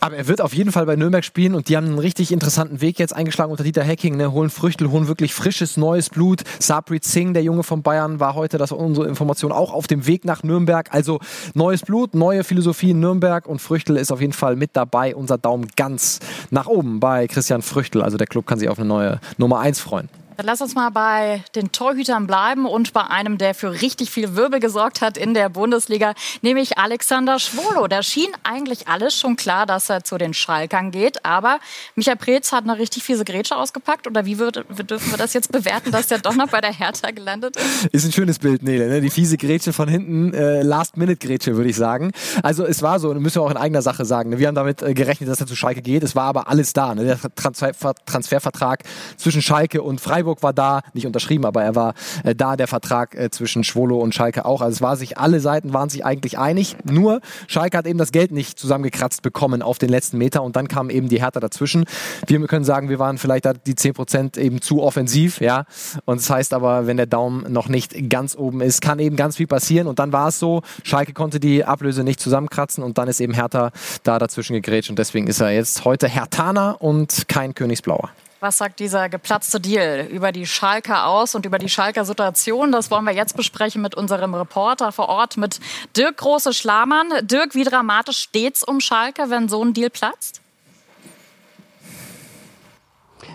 Aber 0.00 0.16
er 0.16 0.28
wird 0.28 0.40
auf 0.40 0.52
jeden 0.52 0.72
Fall 0.72 0.86
bei 0.86 0.96
Nürnberg 0.96 1.24
spielen 1.24 1.54
und 1.54 1.68
die 1.68 1.76
haben 1.76 1.86
einen 1.86 1.98
richtig 1.98 2.32
interessanten 2.32 2.80
Weg 2.80 2.98
jetzt 2.98 3.14
eingeschlagen 3.14 3.50
unter 3.50 3.64
Dieter 3.64 3.82
Hecking. 3.82 4.16
Ne? 4.16 4.32
Holen 4.32 4.50
Früchtel, 4.50 4.90
holen 4.90 5.08
wirklich 5.08 5.32
frisches, 5.32 5.76
neues 5.76 6.10
Blut. 6.10 6.42
Sabri 6.58 6.98
Singh, 7.00 7.32
der 7.32 7.42
Junge 7.42 7.62
von 7.62 7.82
Bayern, 7.82 8.20
war 8.20 8.34
heute, 8.34 8.58
das 8.58 8.72
war 8.72 8.78
unsere 8.78 9.06
Information, 9.06 9.52
auch 9.52 9.72
auf 9.72 9.86
dem 9.86 10.06
Weg 10.06 10.24
nach 10.24 10.42
Nürnberg. 10.42 10.92
Also 10.92 11.20
neues 11.54 11.82
Blut, 11.82 12.14
neue 12.14 12.44
Philosophie 12.44 12.90
in 12.90 13.00
Nürnberg 13.00 13.46
und 13.46 13.60
Früchtel 13.60 13.96
ist 13.96 14.12
auf 14.12 14.20
jeden 14.20 14.32
Fall 14.32 14.56
mit 14.56 14.70
dabei. 14.74 15.14
Unser 15.14 15.38
Daumen 15.38 15.68
ganz 15.76 16.18
nach 16.50 16.66
oben 16.66 17.00
bei 17.00 17.26
Christian 17.28 17.62
Früchtel. 17.62 18.02
Also 18.02 18.18
der 18.18 18.26
Club 18.26 18.46
kann 18.46 18.58
sich 18.58 18.68
auf 18.68 18.78
eine 18.78 18.88
neue 18.88 19.20
Nummer 19.38 19.60
1 19.60 19.80
freuen. 19.80 20.08
Dann 20.36 20.46
lass 20.46 20.60
uns 20.60 20.74
mal 20.74 20.90
bei 20.90 21.44
den 21.54 21.70
Torhütern 21.70 22.26
bleiben 22.26 22.66
und 22.66 22.92
bei 22.92 23.02
einem, 23.02 23.38
der 23.38 23.54
für 23.54 23.80
richtig 23.82 24.10
viel 24.10 24.34
Wirbel 24.34 24.58
gesorgt 24.58 25.00
hat 25.00 25.16
in 25.16 25.32
der 25.32 25.48
Bundesliga, 25.48 26.14
nämlich 26.42 26.76
Alexander 26.76 27.38
Schwolo. 27.38 27.86
Da 27.86 28.02
schien 28.02 28.30
eigentlich 28.42 28.88
alles 28.88 29.18
schon 29.18 29.36
klar, 29.36 29.64
dass 29.66 29.88
er 29.88 30.02
zu 30.02 30.18
den 30.18 30.34
Schalkern 30.34 30.90
geht. 30.90 31.24
Aber 31.24 31.60
Michael 31.94 32.16
Preetz 32.16 32.52
hat 32.52 32.64
eine 32.64 32.78
richtig 32.78 33.04
fiese 33.04 33.24
Grätsche 33.24 33.56
ausgepackt. 33.56 34.06
Oder 34.06 34.26
wie 34.26 34.38
wird, 34.38 34.64
dürfen 34.90 35.10
wir 35.10 35.18
das 35.18 35.34
jetzt 35.34 35.52
bewerten, 35.52 35.92
dass 35.92 36.08
der 36.08 36.18
doch 36.18 36.34
noch 36.34 36.48
bei 36.48 36.60
der 36.60 36.72
Hertha 36.72 37.10
gelandet 37.12 37.56
ist? 37.56 37.86
Ist 37.92 38.04
ein 38.04 38.12
schönes 38.12 38.40
Bild, 38.40 38.62
Nele. 38.62 38.88
Ne? 38.88 39.00
Die 39.00 39.10
fiese 39.10 39.36
Grätsche 39.36 39.72
von 39.72 39.88
hinten, 39.88 40.34
äh, 40.34 40.62
Last-Minute-Grätsche, 40.62 41.56
würde 41.56 41.70
ich 41.70 41.76
sagen. 41.76 42.12
Also 42.42 42.64
es 42.66 42.82
war 42.82 42.98
so, 42.98 43.14
müssen 43.14 43.36
wir 43.36 43.42
auch 43.42 43.50
in 43.50 43.56
eigener 43.56 43.82
Sache 43.82 44.04
sagen. 44.04 44.30
Ne? 44.30 44.38
Wir 44.38 44.48
haben 44.48 44.54
damit 44.54 44.82
äh, 44.82 44.94
gerechnet, 44.94 45.30
dass 45.30 45.40
er 45.40 45.46
zu 45.46 45.54
Schalke 45.54 45.80
geht. 45.80 46.02
Es 46.02 46.16
war 46.16 46.24
aber 46.24 46.48
alles 46.48 46.72
da. 46.72 46.94
Ne? 46.94 47.04
Der 47.04 47.18
Transfer 47.36 47.94
Transfervertrag 48.06 48.82
zwischen 49.16 49.42
Schalke 49.42 49.82
und 49.82 50.00
Freiburg 50.00 50.23
Freiburg 50.24 50.42
war 50.42 50.54
da, 50.54 50.80
nicht 50.94 51.06
unterschrieben, 51.06 51.44
aber 51.44 51.62
er 51.62 51.74
war 51.74 51.92
äh, 52.24 52.34
da, 52.34 52.56
der 52.56 52.66
Vertrag 52.66 53.14
äh, 53.14 53.30
zwischen 53.30 53.62
Schwolo 53.62 53.98
und 53.98 54.14
Schalke 54.14 54.46
auch. 54.46 54.62
Also 54.62 54.76
es 54.76 54.80
war 54.80 54.96
sich, 54.96 55.18
alle 55.18 55.38
Seiten 55.38 55.74
waren 55.74 55.90
sich 55.90 56.06
eigentlich 56.06 56.38
einig. 56.38 56.76
Nur 56.84 57.20
Schalke 57.46 57.76
hat 57.76 57.86
eben 57.86 57.98
das 57.98 58.10
Geld 58.10 58.32
nicht 58.32 58.58
zusammengekratzt 58.58 59.20
bekommen 59.20 59.60
auf 59.60 59.78
den 59.78 59.90
letzten 59.90 60.16
Meter 60.16 60.42
und 60.42 60.56
dann 60.56 60.66
kam 60.66 60.88
eben 60.88 61.10
die 61.10 61.20
Hertha 61.20 61.40
dazwischen. 61.40 61.84
Wir 62.26 62.40
können 62.46 62.64
sagen, 62.64 62.88
wir 62.88 62.98
waren 62.98 63.18
vielleicht 63.18 63.44
da 63.44 63.52
die 63.52 63.74
10% 63.74 64.38
eben 64.38 64.62
zu 64.62 64.82
offensiv, 64.82 65.42
ja. 65.42 65.66
Und 66.06 66.20
das 66.20 66.30
heißt 66.30 66.54
aber, 66.54 66.86
wenn 66.86 66.96
der 66.96 67.06
Daumen 67.06 67.52
noch 67.52 67.68
nicht 67.68 68.08
ganz 68.08 68.34
oben 68.34 68.62
ist, 68.62 68.80
kann 68.80 68.98
eben 68.98 69.16
ganz 69.16 69.36
viel 69.36 69.46
passieren. 69.46 69.86
Und 69.86 69.98
dann 69.98 70.14
war 70.14 70.28
es 70.28 70.38
so, 70.38 70.62
Schalke 70.84 71.12
konnte 71.12 71.38
die 71.38 71.64
Ablöse 71.64 72.02
nicht 72.02 72.18
zusammenkratzen 72.18 72.82
und 72.82 72.96
dann 72.96 73.08
ist 73.08 73.20
eben 73.20 73.34
Hertha 73.34 73.72
da 74.04 74.18
dazwischen 74.18 74.54
gegrätscht 74.54 74.88
und 74.88 74.98
deswegen 74.98 75.26
ist 75.26 75.40
er 75.40 75.50
jetzt 75.50 75.84
heute 75.84 76.08
Hertaner 76.08 76.80
und 76.80 77.28
kein 77.28 77.54
Königsblauer. 77.54 78.10
Was 78.44 78.58
sagt 78.58 78.78
dieser 78.78 79.08
geplatzte 79.08 79.58
Deal 79.58 80.06
über 80.10 80.30
die 80.30 80.44
Schalker 80.44 81.06
aus 81.06 81.34
und 81.34 81.46
über 81.46 81.58
die 81.58 81.70
Schalker 81.70 82.04
Situation? 82.04 82.72
Das 82.72 82.90
wollen 82.90 83.06
wir 83.06 83.14
jetzt 83.14 83.38
besprechen 83.38 83.80
mit 83.80 83.94
unserem 83.94 84.34
Reporter 84.34 84.92
vor 84.92 85.08
Ort, 85.08 85.38
mit 85.38 85.60
Dirk 85.96 86.18
Große-Schlamann. 86.18 87.26
Dirk, 87.26 87.54
wie 87.54 87.64
dramatisch 87.64 88.18
steht's 88.18 88.62
um 88.62 88.80
Schalke, 88.80 89.30
wenn 89.30 89.48
so 89.48 89.64
ein 89.64 89.72
Deal 89.72 89.88
platzt? 89.88 90.42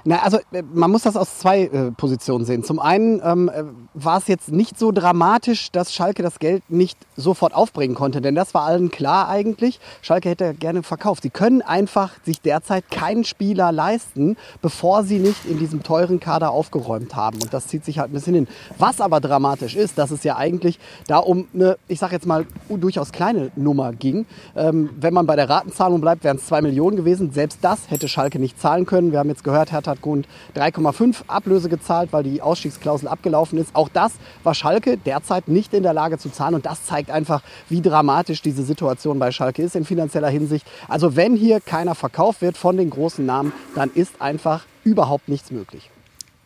Na, 0.03 0.19
also 0.19 0.37
äh, 0.51 0.63
man 0.73 0.91
muss 0.91 1.03
das 1.03 1.15
aus 1.15 1.39
zwei 1.39 1.63
äh, 1.63 1.91
Positionen 1.91 2.45
sehen. 2.45 2.63
Zum 2.63 2.79
einen 2.79 3.21
ähm, 3.23 3.49
äh, 3.49 3.63
war 3.93 4.17
es 4.17 4.27
jetzt 4.27 4.51
nicht 4.51 4.77
so 4.77 4.91
dramatisch, 4.91 5.71
dass 5.71 5.93
Schalke 5.93 6.23
das 6.23 6.39
Geld 6.39 6.63
nicht 6.69 6.97
sofort 7.15 7.53
aufbringen 7.53 7.95
konnte, 7.95 8.21
denn 8.21 8.35
das 8.35 8.53
war 8.53 8.63
allen 8.63 8.91
klar 8.91 9.27
eigentlich. 9.27 9.79
Schalke 10.01 10.29
hätte 10.29 10.53
gerne 10.53 10.83
verkauft. 10.83 11.23
Sie 11.23 11.29
können 11.29 11.61
einfach 11.61 12.13
sich 12.23 12.41
derzeit 12.41 12.89
keinen 12.89 13.23
Spieler 13.23 13.71
leisten, 13.71 14.37
bevor 14.61 15.03
sie 15.03 15.19
nicht 15.19 15.45
in 15.45 15.59
diesem 15.59 15.83
teuren 15.83 16.19
Kader 16.19 16.51
aufgeräumt 16.51 17.15
haben. 17.15 17.41
Und 17.41 17.53
das 17.53 17.67
zieht 17.67 17.85
sich 17.85 17.99
halt 17.99 18.11
ein 18.11 18.13
bisschen 18.13 18.35
hin. 18.35 18.47
Was 18.77 19.01
aber 19.01 19.19
dramatisch 19.19 19.75
ist, 19.75 19.97
dass 19.97 20.11
es 20.11 20.23
ja 20.23 20.37
eigentlich 20.37 20.79
da 21.07 21.17
um 21.17 21.47
eine, 21.53 21.77
ich 21.87 21.99
sag 21.99 22.11
jetzt 22.11 22.25
mal, 22.25 22.45
durchaus 22.69 23.11
kleine 23.11 23.51
Nummer 23.55 23.91
ging. 23.93 24.25
Ähm, 24.55 24.89
wenn 24.99 25.13
man 25.13 25.25
bei 25.25 25.35
der 25.35 25.49
Ratenzahlung 25.49 26.01
bleibt, 26.01 26.23
wären 26.23 26.37
es 26.37 26.45
zwei 26.45 26.61
Millionen 26.61 26.95
gewesen. 26.95 27.31
Selbst 27.31 27.59
das 27.61 27.89
hätte 27.89 28.07
Schalke 28.07 28.39
nicht 28.39 28.59
zahlen 28.59 28.85
können. 28.85 29.11
Wir 29.11 29.19
haben 29.19 29.29
jetzt 29.29 29.43
gehört, 29.43 29.71
Hertha 29.71 29.78
hat 29.87 30.01
Grund 30.01 30.27
3,5 30.55 31.27
Ablöse 31.27 31.69
gezahlt, 31.69 32.11
weil 32.11 32.23
die 32.23 32.41
Ausstiegsklausel 32.41 33.07
abgelaufen 33.07 33.57
ist. 33.57 33.75
Auch 33.75 33.89
das 33.89 34.13
war 34.43 34.53
Schalke 34.53 34.97
derzeit 34.97 35.47
nicht 35.47 35.73
in 35.73 35.83
der 35.83 35.93
Lage 35.93 36.17
zu 36.17 36.29
zahlen. 36.29 36.55
Und 36.55 36.65
das 36.65 36.85
zeigt 36.85 37.11
einfach, 37.11 37.41
wie 37.69 37.81
dramatisch 37.81 38.41
diese 38.41 38.63
Situation 38.63 39.19
bei 39.19 39.31
Schalke 39.31 39.61
ist 39.61 39.75
in 39.75 39.85
finanzieller 39.85 40.29
Hinsicht. 40.29 40.65
Also 40.87 41.15
wenn 41.15 41.35
hier 41.35 41.59
keiner 41.59 41.95
verkauft 41.95 42.41
wird 42.41 42.57
von 42.57 42.77
den 42.77 42.89
großen 42.89 43.25
Namen, 43.25 43.53
dann 43.75 43.91
ist 43.93 44.21
einfach 44.21 44.65
überhaupt 44.83 45.29
nichts 45.29 45.51
möglich. 45.51 45.89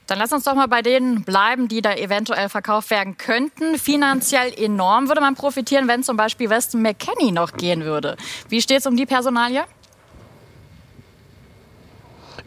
Dann 0.08 0.20
lass 0.20 0.34
uns 0.34 0.44
doch 0.44 0.54
mal 0.54 0.68
bei 0.68 0.82
denen 0.82 1.24
bleiben, 1.24 1.68
die 1.68 1.82
da 1.82 1.94
eventuell 1.94 2.50
verkauft 2.50 2.90
werden 2.90 3.18
könnten. 3.18 3.78
Finanziell 3.78 4.54
enorm 4.54 5.08
würde 5.08 5.22
man 5.22 5.36
profitieren, 5.36 5.88
wenn 5.88 6.04
zum 6.04 6.18
Beispiel 6.18 6.50
Weston 6.50 6.82
McKenney 6.82 7.32
noch 7.32 7.54
gehen 7.54 7.84
würde. 7.84 8.18
Wie 8.50 8.62
steht 8.62 8.80
es 8.80 8.86
um 8.86 8.98
die 8.98 9.06
Personalie? 9.06 9.64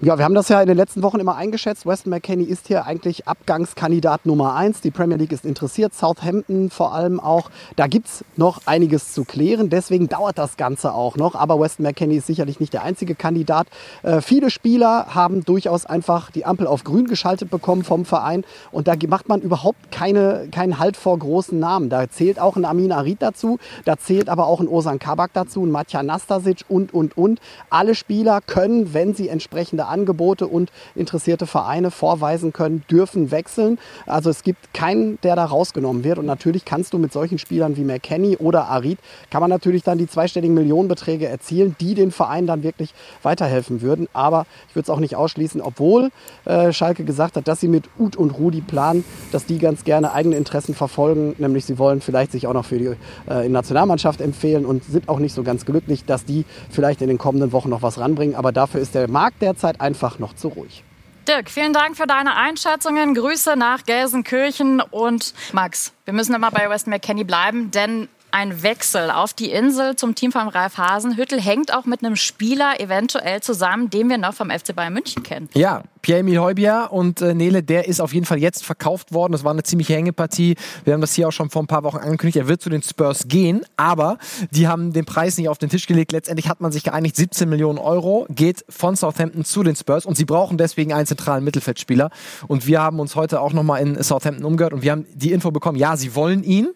Ja, 0.06 0.18
wir 0.18 0.24
haben 0.24 0.36
das 0.36 0.48
ja 0.48 0.60
in 0.60 0.68
den 0.68 0.76
letzten 0.76 1.02
Wochen 1.02 1.18
immer 1.18 1.34
eingeschätzt. 1.34 1.84
Weston 1.84 2.10
McKenney 2.10 2.44
ist 2.44 2.68
hier 2.68 2.86
eigentlich 2.86 3.26
Abgangskandidat 3.26 4.24
Nummer 4.24 4.54
eins. 4.54 4.80
Die 4.80 4.92
Premier 4.92 5.16
League 5.16 5.32
ist 5.32 5.44
interessiert, 5.44 5.94
Southampton 5.94 6.70
vor 6.70 6.94
allem 6.94 7.18
auch. 7.18 7.50
Da 7.74 7.88
gibt 7.88 8.06
es 8.06 8.24
noch 8.36 8.60
einiges 8.66 9.12
zu 9.12 9.24
klären. 9.24 9.68
Deswegen 9.68 10.08
dauert 10.08 10.38
das 10.38 10.56
Ganze 10.56 10.94
auch 10.94 11.16
noch. 11.16 11.34
Aber 11.34 11.58
Weston 11.58 11.82
McKenney 11.82 12.18
ist 12.18 12.28
sicherlich 12.28 12.60
nicht 12.60 12.72
der 12.72 12.84
einzige 12.84 13.16
Kandidat. 13.16 13.66
Äh, 14.04 14.20
viele 14.20 14.50
Spieler 14.50 15.08
haben 15.12 15.44
durchaus 15.44 15.86
einfach 15.86 16.30
die 16.30 16.44
Ampel 16.44 16.68
auf 16.68 16.84
grün 16.84 17.08
geschaltet 17.08 17.50
bekommen 17.50 17.82
vom 17.82 18.04
Verein. 18.04 18.44
Und 18.70 18.86
da 18.86 18.94
macht 19.08 19.28
man 19.28 19.40
überhaupt 19.40 19.90
keine, 19.90 20.46
keinen 20.52 20.78
Halt 20.78 20.96
vor 20.96 21.18
großen 21.18 21.58
Namen. 21.58 21.90
Da 21.90 22.08
zählt 22.08 22.38
auch 22.38 22.54
ein 22.54 22.64
Amin 22.64 22.92
Arid 22.92 23.22
dazu. 23.22 23.58
Da 23.84 23.96
zählt 23.96 24.28
aber 24.28 24.46
auch 24.46 24.60
ein 24.60 24.68
Osan 24.68 25.00
Kabak 25.00 25.32
dazu, 25.32 25.66
ein 25.66 25.72
Matja 25.72 26.04
Nastasic 26.04 26.58
und, 26.68 26.94
und, 26.94 27.18
und. 27.18 27.40
Alle 27.70 27.96
Spieler 27.96 28.40
können, 28.40 28.94
wenn 28.94 29.12
sie 29.12 29.28
entsprechende 29.28 29.95
Angebote 29.96 30.46
und 30.46 30.70
interessierte 30.94 31.46
Vereine 31.46 31.90
vorweisen 31.90 32.52
können, 32.52 32.84
dürfen 32.90 33.30
wechseln. 33.30 33.78
Also 34.04 34.28
es 34.28 34.42
gibt 34.42 34.74
keinen, 34.74 35.18
der 35.22 35.36
da 35.36 35.46
rausgenommen 35.46 36.04
wird. 36.04 36.18
Und 36.18 36.26
natürlich 36.26 36.66
kannst 36.66 36.92
du 36.92 36.98
mit 36.98 37.12
solchen 37.12 37.38
Spielern 37.38 37.76
wie 37.76 37.84
McKenny 37.84 38.36
oder 38.36 38.66
Arid, 38.66 38.98
kann 39.30 39.40
man 39.40 39.48
natürlich 39.48 39.82
dann 39.82 39.96
die 39.96 40.06
zweistelligen 40.06 40.54
Millionenbeträge 40.54 41.26
erzielen, 41.26 41.76
die 41.80 41.94
den 41.94 42.10
Verein 42.10 42.46
dann 42.46 42.62
wirklich 42.62 42.92
weiterhelfen 43.22 43.80
würden. 43.80 44.06
Aber 44.12 44.44
ich 44.68 44.76
würde 44.76 44.84
es 44.84 44.90
auch 44.90 45.00
nicht 45.00 45.16
ausschließen, 45.16 45.62
obwohl 45.62 46.10
äh, 46.44 46.72
Schalke 46.72 47.04
gesagt 47.04 47.36
hat, 47.36 47.48
dass 47.48 47.60
sie 47.60 47.68
mit 47.68 47.84
Ut 47.98 48.16
und 48.16 48.30
Rudi 48.30 48.60
planen, 48.60 49.04
dass 49.32 49.46
die 49.46 49.58
ganz 49.58 49.84
gerne 49.84 50.12
eigene 50.12 50.36
Interessen 50.36 50.74
verfolgen. 50.74 51.34
Nämlich 51.38 51.64
sie 51.64 51.78
wollen 51.78 52.02
vielleicht 52.02 52.32
sich 52.32 52.46
auch 52.46 52.52
noch 52.52 52.66
für 52.66 52.78
die 52.78 52.90
äh, 53.30 53.48
Nationalmannschaft 53.48 54.20
empfehlen 54.20 54.66
und 54.66 54.84
sind 54.84 55.08
auch 55.08 55.18
nicht 55.18 55.32
so 55.32 55.42
ganz 55.42 55.64
glücklich, 55.64 56.04
dass 56.04 56.24
die 56.26 56.44
vielleicht 56.70 57.00
in 57.00 57.08
den 57.08 57.18
kommenden 57.18 57.52
Wochen 57.52 57.70
noch 57.70 57.82
was 57.82 57.98
ranbringen. 57.98 58.36
Aber 58.36 58.52
dafür 58.52 58.80
ist 58.80 58.94
der 58.94 59.08
Markt 59.08 59.40
derzeit 59.40 59.75
Zeit 59.76 59.80
einfach 59.80 60.18
noch 60.18 60.34
zu 60.34 60.48
ruhig. 60.48 60.82
Dirk, 61.28 61.50
vielen 61.50 61.72
Dank 61.72 61.96
für 61.96 62.06
deine 62.06 62.36
Einschätzungen. 62.36 63.14
Grüße 63.14 63.56
nach 63.56 63.84
Gelsenkirchen 63.84 64.80
und 64.80 65.34
Max. 65.52 65.92
Wir 66.04 66.14
müssen 66.14 66.34
immer 66.34 66.52
bei 66.52 66.70
West 66.70 66.86
McKenney 66.86 67.24
bleiben, 67.24 67.72
denn 67.72 68.08
ein 68.30 68.62
Wechsel 68.62 69.10
auf 69.10 69.32
die 69.32 69.50
Insel 69.50 69.96
zum 69.96 70.14
Team 70.14 70.32
von 70.32 70.48
Ralf 70.48 70.78
Hasenhüttel 70.78 71.40
hängt 71.40 71.72
auch 71.72 71.84
mit 71.84 72.04
einem 72.04 72.16
Spieler 72.16 72.80
eventuell 72.80 73.40
zusammen, 73.40 73.90
den 73.90 74.08
wir 74.08 74.18
noch 74.18 74.34
vom 74.34 74.50
FC 74.50 74.74
Bayern 74.74 74.92
München 74.92 75.22
kennen. 75.22 75.48
Ja, 75.54 75.82
Pierre-Emil 76.02 76.38
Heubier 76.38 76.88
und 76.90 77.20
äh, 77.20 77.34
Nele, 77.34 77.62
der 77.62 77.88
ist 77.88 78.00
auf 78.00 78.14
jeden 78.14 78.26
Fall 78.26 78.38
jetzt 78.38 78.64
verkauft 78.64 79.12
worden. 79.12 79.32
Das 79.32 79.42
war 79.42 79.50
eine 79.50 79.64
ziemliche 79.64 79.94
Hängepartie. 79.94 80.54
Wir 80.84 80.92
haben 80.92 81.00
das 81.00 81.14
hier 81.14 81.26
auch 81.26 81.32
schon 81.32 81.50
vor 81.50 81.62
ein 81.62 81.66
paar 81.66 81.82
Wochen 81.82 81.96
angekündigt. 81.96 82.36
Er 82.36 82.46
wird 82.46 82.62
zu 82.62 82.70
den 82.70 82.82
Spurs 82.82 83.26
gehen, 83.26 83.64
aber 83.76 84.18
die 84.52 84.68
haben 84.68 84.92
den 84.92 85.04
Preis 85.04 85.36
nicht 85.36 85.48
auf 85.48 85.58
den 85.58 85.68
Tisch 85.68 85.86
gelegt. 85.86 86.12
Letztendlich 86.12 86.48
hat 86.48 86.60
man 86.60 86.70
sich 86.70 86.84
geeinigt, 86.84 87.16
17 87.16 87.48
Millionen 87.48 87.78
Euro 87.78 88.26
geht 88.30 88.64
von 88.68 88.94
Southampton 88.94 89.44
zu 89.44 89.64
den 89.64 89.74
Spurs 89.74 90.06
und 90.06 90.16
sie 90.16 90.24
brauchen 90.24 90.58
deswegen 90.58 90.92
einen 90.92 91.06
zentralen 91.06 91.42
Mittelfeldspieler. 91.42 92.10
Und 92.46 92.68
wir 92.68 92.80
haben 92.80 93.00
uns 93.00 93.16
heute 93.16 93.40
auch 93.40 93.52
nochmal 93.52 93.82
in 93.82 94.00
Southampton 94.00 94.44
umgehört 94.44 94.74
und 94.74 94.82
wir 94.82 94.92
haben 94.92 95.06
die 95.12 95.32
Info 95.32 95.50
bekommen, 95.50 95.76
ja, 95.76 95.96
sie 95.96 96.14
wollen 96.14 96.44
ihn 96.44 96.68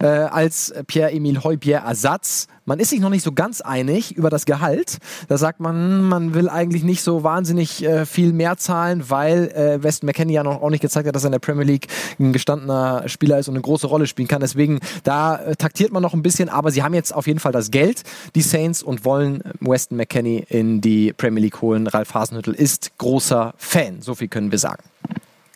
äh, 0.00 0.06
als 0.06 0.72
Pierre-Emil 0.96 1.44
Heubier 1.44 1.80
Ersatz. 1.80 2.46
Man 2.64 2.80
ist 2.80 2.88
sich 2.88 3.00
noch 3.00 3.10
nicht 3.10 3.22
so 3.22 3.32
ganz 3.32 3.60
einig 3.60 4.16
über 4.16 4.30
das 4.30 4.46
Gehalt. 4.46 4.96
Da 5.28 5.36
sagt 5.36 5.60
man, 5.60 6.00
man 6.00 6.32
will 6.32 6.48
eigentlich 6.48 6.84
nicht 6.84 7.02
so 7.02 7.22
wahnsinnig 7.22 7.84
äh, 7.84 8.06
viel 8.06 8.32
mehr 8.32 8.56
zahlen, 8.56 9.10
weil 9.10 9.48
äh, 9.48 9.82
Weston 9.82 10.06
McKenney 10.06 10.32
ja 10.32 10.42
noch 10.42 10.62
auch 10.62 10.70
nicht 10.70 10.80
gezeigt 10.80 11.06
hat, 11.06 11.14
dass 11.14 11.24
er 11.24 11.26
in 11.26 11.32
der 11.32 11.38
Premier 11.38 11.64
League 11.64 11.88
ein 12.18 12.32
gestandener 12.32 13.06
Spieler 13.10 13.38
ist 13.38 13.48
und 13.48 13.56
eine 13.56 13.60
große 13.60 13.86
Rolle 13.86 14.06
spielen 14.06 14.26
kann. 14.26 14.40
Deswegen, 14.40 14.80
da 15.04 15.36
äh, 15.36 15.54
taktiert 15.54 15.92
man 15.92 16.02
noch 16.02 16.14
ein 16.14 16.22
bisschen, 16.22 16.48
aber 16.48 16.70
sie 16.70 16.82
haben 16.82 16.94
jetzt 16.94 17.14
auf 17.14 17.26
jeden 17.26 17.40
Fall 17.40 17.52
das 17.52 17.70
Geld, 17.70 18.02
die 18.34 18.40
Saints, 18.40 18.82
und 18.82 19.04
wollen 19.04 19.42
Weston 19.60 19.98
McKenney 19.98 20.46
in 20.48 20.80
die 20.80 21.12
Premier 21.12 21.42
League 21.42 21.60
holen. 21.60 21.88
Ralf 21.88 22.14
Hasenhüttel 22.14 22.54
ist 22.54 22.96
großer 22.96 23.52
Fan, 23.58 24.00
so 24.00 24.14
viel 24.14 24.28
können 24.28 24.50
wir 24.50 24.58
sagen. 24.58 24.82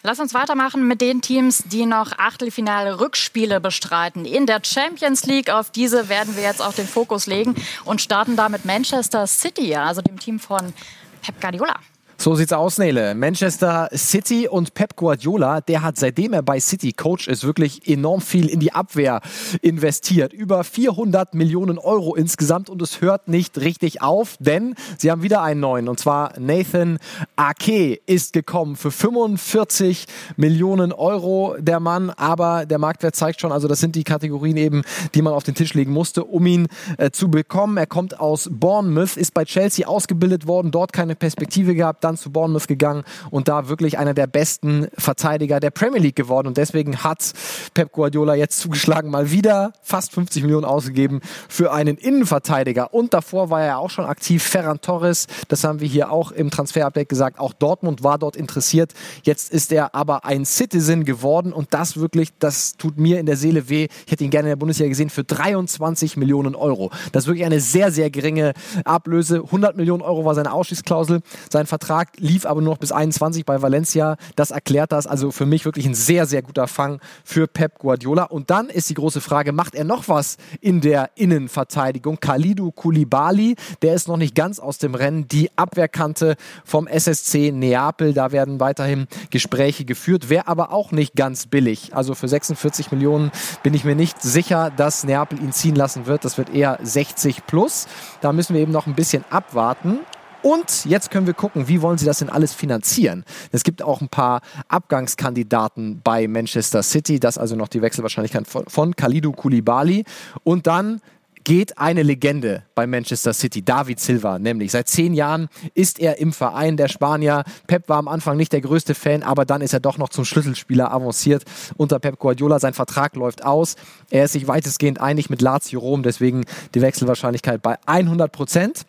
Lass 0.02 0.18
uns 0.18 0.32
weitermachen 0.32 0.88
mit 0.88 1.02
den 1.02 1.20
Teams, 1.20 1.62
die 1.66 1.84
noch 1.84 2.12
Achtelfinale 2.16 3.00
Rückspiele 3.00 3.60
bestreiten 3.60 4.24
in 4.24 4.46
der 4.46 4.62
Champions 4.64 5.26
League. 5.26 5.50
Auf 5.50 5.70
diese 5.70 6.08
werden 6.08 6.36
wir 6.36 6.42
jetzt 6.42 6.62
auch 6.62 6.72
den 6.72 6.88
Fokus 6.88 7.26
legen 7.26 7.54
und 7.84 8.00
starten 8.00 8.34
da 8.34 8.48
mit 8.48 8.64
Manchester 8.64 9.26
City, 9.26 9.76
also 9.76 10.00
dem 10.00 10.18
Team 10.18 10.40
von 10.40 10.72
Pep 11.20 11.38
Guardiola. 11.38 11.74
So 12.22 12.34
sieht's 12.34 12.52
aus, 12.52 12.76
Nele. 12.76 13.14
Manchester 13.14 13.88
City 13.94 14.46
und 14.46 14.74
Pep 14.74 14.94
Guardiola, 14.94 15.62
der 15.62 15.80
hat 15.80 15.96
seitdem 15.96 16.34
er 16.34 16.42
bei 16.42 16.60
City 16.60 16.92
Coach 16.92 17.28
ist, 17.28 17.44
wirklich 17.44 17.88
enorm 17.88 18.20
viel 18.20 18.46
in 18.50 18.60
die 18.60 18.74
Abwehr 18.74 19.22
investiert. 19.62 20.34
Über 20.34 20.62
400 20.62 21.32
Millionen 21.32 21.78
Euro 21.78 22.14
insgesamt 22.14 22.68
und 22.68 22.82
es 22.82 23.00
hört 23.00 23.28
nicht 23.28 23.56
richtig 23.56 24.02
auf, 24.02 24.36
denn 24.38 24.74
sie 24.98 25.10
haben 25.10 25.22
wieder 25.22 25.40
einen 25.40 25.60
neuen 25.60 25.88
und 25.88 25.98
zwar 25.98 26.38
Nathan 26.38 26.98
Ake 27.36 27.98
ist 28.04 28.34
gekommen 28.34 28.76
für 28.76 28.90
45 28.90 30.04
Millionen 30.36 30.92
Euro 30.92 31.56
der 31.58 31.80
Mann, 31.80 32.10
aber 32.10 32.66
der 32.66 32.78
Marktwert 32.78 33.16
zeigt 33.16 33.40
schon, 33.40 33.50
also 33.50 33.66
das 33.66 33.80
sind 33.80 33.96
die 33.96 34.04
Kategorien 34.04 34.58
eben, 34.58 34.82
die 35.14 35.22
man 35.22 35.32
auf 35.32 35.44
den 35.44 35.54
Tisch 35.54 35.72
legen 35.72 35.92
musste, 35.92 36.24
um 36.24 36.44
ihn 36.44 36.68
äh, 36.98 37.10
zu 37.12 37.30
bekommen. 37.30 37.78
Er 37.78 37.86
kommt 37.86 38.20
aus 38.20 38.50
Bournemouth, 38.52 39.16
ist 39.16 39.32
bei 39.32 39.46
Chelsea 39.46 39.88
ausgebildet 39.88 40.46
worden, 40.46 40.70
dort 40.70 40.92
keine 40.92 41.14
Perspektive 41.14 41.74
gehabt, 41.74 42.04
dann 42.10 42.16
zu 42.16 42.30
Bournemouth 42.30 42.68
gegangen 42.68 43.04
und 43.30 43.48
da 43.48 43.68
wirklich 43.68 43.98
einer 43.98 44.14
der 44.14 44.26
besten 44.26 44.88
Verteidiger 44.98 45.60
der 45.60 45.70
Premier 45.70 46.00
League 46.00 46.16
geworden. 46.16 46.48
Und 46.48 46.56
deswegen 46.56 46.98
hat 46.98 47.32
Pep 47.74 47.92
Guardiola 47.92 48.34
jetzt 48.34 48.58
zugeschlagen, 48.58 49.10
mal 49.10 49.30
wieder 49.30 49.72
fast 49.82 50.12
50 50.12 50.42
Millionen 50.42 50.64
ausgegeben 50.64 51.20
für 51.48 51.72
einen 51.72 51.96
Innenverteidiger. 51.96 52.92
Und 52.92 53.14
davor 53.14 53.50
war 53.50 53.62
er 53.62 53.78
auch 53.78 53.90
schon 53.90 54.04
aktiv. 54.04 54.42
Ferran 54.42 54.80
Torres, 54.80 55.26
das 55.48 55.64
haben 55.64 55.80
wir 55.80 55.88
hier 55.88 56.10
auch 56.10 56.32
im 56.32 56.50
Transfer-Update 56.50 57.08
gesagt. 57.08 57.38
Auch 57.38 57.52
Dortmund 57.52 58.02
war 58.02 58.18
dort 58.18 58.36
interessiert. 58.36 58.92
Jetzt 59.22 59.52
ist 59.52 59.72
er 59.72 59.94
aber 59.94 60.24
ein 60.24 60.44
Citizen 60.44 61.04
geworden 61.04 61.52
und 61.52 61.72
das 61.72 61.96
wirklich, 61.96 62.30
das 62.38 62.76
tut 62.76 62.98
mir 62.98 63.20
in 63.20 63.26
der 63.26 63.36
Seele 63.36 63.68
weh. 63.68 63.88
Ich 64.06 64.12
hätte 64.12 64.24
ihn 64.24 64.30
gerne 64.30 64.48
in 64.48 64.52
der 64.52 64.56
Bundesliga 64.56 64.88
gesehen 64.88 65.10
für 65.10 65.24
23 65.24 66.16
Millionen 66.16 66.54
Euro. 66.54 66.90
Das 67.12 67.24
ist 67.24 67.28
wirklich 67.28 67.46
eine 67.46 67.60
sehr, 67.60 67.92
sehr 67.92 68.10
geringe 68.10 68.54
Ablöse. 68.84 69.42
100 69.44 69.76
Millionen 69.76 70.02
Euro 70.02 70.24
war 70.24 70.34
seine 70.34 70.52
Ausstiegsklausel. 70.52 71.20
Sein 71.50 71.66
Vertrag 71.66 71.99
Vertrag 72.00 72.18
lief 72.18 72.46
aber 72.46 72.60
nur 72.60 72.72
noch 72.72 72.78
bis 72.78 72.92
21 72.92 73.44
bei 73.44 73.60
Valencia. 73.60 74.16
Das 74.36 74.50
erklärt 74.50 74.92
das. 74.92 75.06
Also 75.06 75.30
für 75.30 75.46
mich 75.46 75.64
wirklich 75.64 75.86
ein 75.86 75.94
sehr, 75.94 76.26
sehr 76.26 76.42
guter 76.42 76.66
Fang 76.66 77.00
für 77.24 77.46
Pep 77.46 77.78
Guardiola. 77.78 78.24
Und 78.24 78.50
dann 78.50 78.68
ist 78.68 78.88
die 78.90 78.94
große 78.94 79.20
Frage, 79.20 79.52
macht 79.52 79.74
er 79.74 79.84
noch 79.84 80.08
was 80.08 80.36
in 80.60 80.80
der 80.80 81.10
Innenverteidigung? 81.16 82.18
Khalidou 82.20 82.70
Koulibaly, 82.72 83.56
der 83.82 83.94
ist 83.94 84.08
noch 84.08 84.16
nicht 84.16 84.34
ganz 84.34 84.58
aus 84.58 84.78
dem 84.78 84.94
Rennen. 84.94 85.28
Die 85.28 85.50
Abwehrkante 85.56 86.36
vom 86.64 86.86
SSC 86.86 87.52
Neapel, 87.52 88.14
da 88.14 88.32
werden 88.32 88.60
weiterhin 88.60 89.06
Gespräche 89.30 89.84
geführt. 89.84 90.30
Wäre 90.30 90.48
aber 90.48 90.72
auch 90.72 90.92
nicht 90.92 91.14
ganz 91.14 91.46
billig. 91.46 91.94
Also 91.94 92.14
für 92.14 92.28
46 92.28 92.92
Millionen 92.92 93.30
bin 93.62 93.74
ich 93.74 93.84
mir 93.84 93.94
nicht 93.94 94.22
sicher, 94.22 94.70
dass 94.74 95.04
Neapel 95.04 95.38
ihn 95.40 95.52
ziehen 95.52 95.74
lassen 95.74 96.06
wird. 96.06 96.24
Das 96.24 96.38
wird 96.38 96.54
eher 96.54 96.78
60 96.82 97.46
plus. 97.46 97.86
Da 98.20 98.32
müssen 98.32 98.54
wir 98.54 98.62
eben 98.62 98.72
noch 98.72 98.86
ein 98.86 98.94
bisschen 98.94 99.24
abwarten. 99.30 100.00
Und 100.42 100.84
jetzt 100.86 101.10
können 101.10 101.26
wir 101.26 101.34
gucken, 101.34 101.68
wie 101.68 101.82
wollen 101.82 101.98
sie 101.98 102.06
das 102.06 102.18
denn 102.20 102.30
alles 102.30 102.54
finanzieren? 102.54 103.24
Es 103.52 103.62
gibt 103.62 103.82
auch 103.82 104.00
ein 104.00 104.08
paar 104.08 104.40
Abgangskandidaten 104.68 106.00
bei 106.02 106.28
Manchester 106.28 106.82
City, 106.82 107.20
das 107.20 107.38
also 107.38 107.56
noch 107.56 107.68
die 107.68 107.82
Wechselwahrscheinlichkeit 107.82 108.46
von, 108.46 108.64
von 108.66 108.96
Khalidou 108.96 109.32
Koulibaly. 109.32 110.04
Und 110.44 110.66
dann 110.66 111.00
geht 111.44 111.78
eine 111.78 112.02
Legende 112.02 112.64
bei 112.74 112.86
Manchester 112.86 113.32
City, 113.32 113.62
David 113.62 113.98
Silva, 114.00 114.38
nämlich 114.38 114.72
seit 114.72 114.88
zehn 114.88 115.14
Jahren 115.14 115.48
ist 115.74 115.98
er 115.98 116.18
im 116.18 116.32
Verein 116.32 116.76
der 116.76 116.88
Spanier. 116.88 117.44
Pep 117.66 117.88
war 117.88 117.98
am 117.98 118.08
Anfang 118.08 118.36
nicht 118.36 118.52
der 118.52 118.60
größte 118.60 118.94
Fan, 118.94 119.22
aber 119.22 119.44
dann 119.44 119.60
ist 119.60 119.72
er 119.72 119.80
doch 119.80 119.98
noch 119.98 120.10
zum 120.10 120.24
Schlüsselspieler 120.24 120.92
avanciert 120.92 121.44
unter 121.76 121.98
Pep 121.98 122.18
Guardiola. 122.18 122.58
Sein 122.58 122.74
Vertrag 122.74 123.16
läuft 123.16 123.44
aus. 123.44 123.76
Er 124.10 124.24
ist 124.24 124.32
sich 124.32 124.48
weitestgehend 124.48 125.00
einig 125.00 125.30
mit 125.30 125.40
Lazio 125.40 125.80
Rom, 125.80 126.02
deswegen 126.02 126.44
die 126.74 126.82
Wechselwahrscheinlichkeit 126.82 127.62
bei 127.62 127.78
100 127.86 128.30
Prozent. 128.30 128.86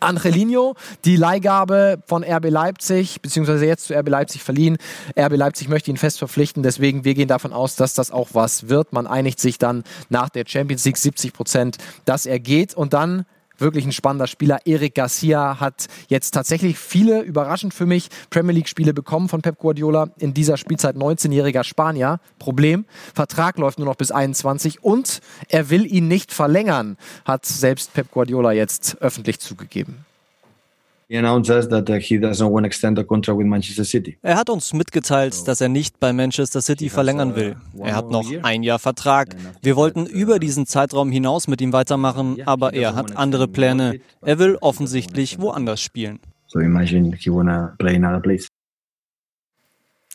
Angelino, 0.00 0.74
die 1.04 1.16
Leihgabe 1.16 2.02
von 2.06 2.24
RB 2.24 2.50
Leipzig, 2.50 3.20
beziehungsweise 3.20 3.66
jetzt 3.66 3.86
zu 3.86 3.94
RB 3.94 4.08
Leipzig 4.08 4.42
verliehen. 4.42 4.78
RB 5.18 5.36
Leipzig 5.36 5.68
möchte 5.68 5.90
ihn 5.90 5.96
fest 5.96 6.18
verpflichten, 6.18 6.62
deswegen 6.62 7.04
wir 7.04 7.14
gehen 7.14 7.28
davon 7.28 7.52
aus, 7.52 7.76
dass 7.76 7.94
das 7.94 8.10
auch 8.10 8.30
was 8.32 8.68
wird. 8.68 8.92
Man 8.92 9.06
einigt 9.06 9.40
sich 9.40 9.58
dann 9.58 9.84
nach 10.08 10.28
der 10.28 10.44
Champions 10.46 10.84
League 10.84 10.98
70 10.98 11.32
Prozent, 11.32 11.78
dass 12.04 12.26
er 12.26 12.38
geht 12.38 12.74
und 12.74 12.92
dann 12.92 13.26
wirklich 13.62 13.86
ein 13.86 13.92
spannender 13.92 14.26
Spieler. 14.26 14.60
Eric 14.66 14.94
Garcia 14.94 15.60
hat 15.60 15.86
jetzt 16.08 16.32
tatsächlich 16.32 16.78
viele, 16.78 17.22
überraschend 17.22 17.72
für 17.72 17.86
mich, 17.86 18.08
Premier 18.30 18.52
League-Spiele 18.52 18.92
bekommen 18.92 19.28
von 19.28 19.40
Pep 19.40 19.58
Guardiola 19.58 20.10
in 20.18 20.34
dieser 20.34 20.56
Spielzeit. 20.56 20.96
19-jähriger 20.96 21.64
Spanier. 21.64 22.20
Problem, 22.38 22.84
Vertrag 23.14 23.58
läuft 23.58 23.78
nur 23.78 23.86
noch 23.86 23.96
bis 23.96 24.10
21 24.10 24.82
und 24.84 25.20
er 25.48 25.70
will 25.70 25.90
ihn 25.90 26.08
nicht 26.08 26.32
verlängern, 26.32 26.96
hat 27.24 27.46
selbst 27.46 27.94
Pep 27.94 28.10
Guardiola 28.10 28.52
jetzt 28.52 29.00
öffentlich 29.00 29.40
zugegeben. 29.40 30.04
Er 31.14 31.30
hat 34.36 34.48
uns 34.48 34.72
mitgeteilt, 34.72 35.46
dass 35.46 35.60
er 35.60 35.68
nicht 35.68 36.00
bei 36.00 36.14
Manchester 36.14 36.62
City 36.62 36.88
verlängern 36.88 37.36
will. 37.36 37.56
Er 37.78 37.94
hat 37.94 38.10
noch 38.10 38.24
ein 38.42 38.62
Jahr 38.62 38.78
Vertrag. 38.78 39.36
Wir 39.60 39.76
wollten 39.76 40.06
über 40.06 40.38
diesen 40.38 40.66
Zeitraum 40.66 41.12
hinaus 41.12 41.48
mit 41.48 41.60
ihm 41.60 41.74
weitermachen, 41.74 42.38
aber 42.46 42.72
er 42.72 42.94
hat 42.94 43.18
andere 43.18 43.46
Pläne. 43.46 44.00
Er 44.22 44.38
will 44.38 44.56
offensichtlich 44.62 45.38
woanders 45.38 45.82
spielen. 45.82 46.18
So 46.46 46.60
imagine 46.60 47.14
he 47.16 47.30
wanna 47.30 47.74
play 47.78 47.94
in 47.94 48.06
other 48.06 48.20
place. 48.20 48.48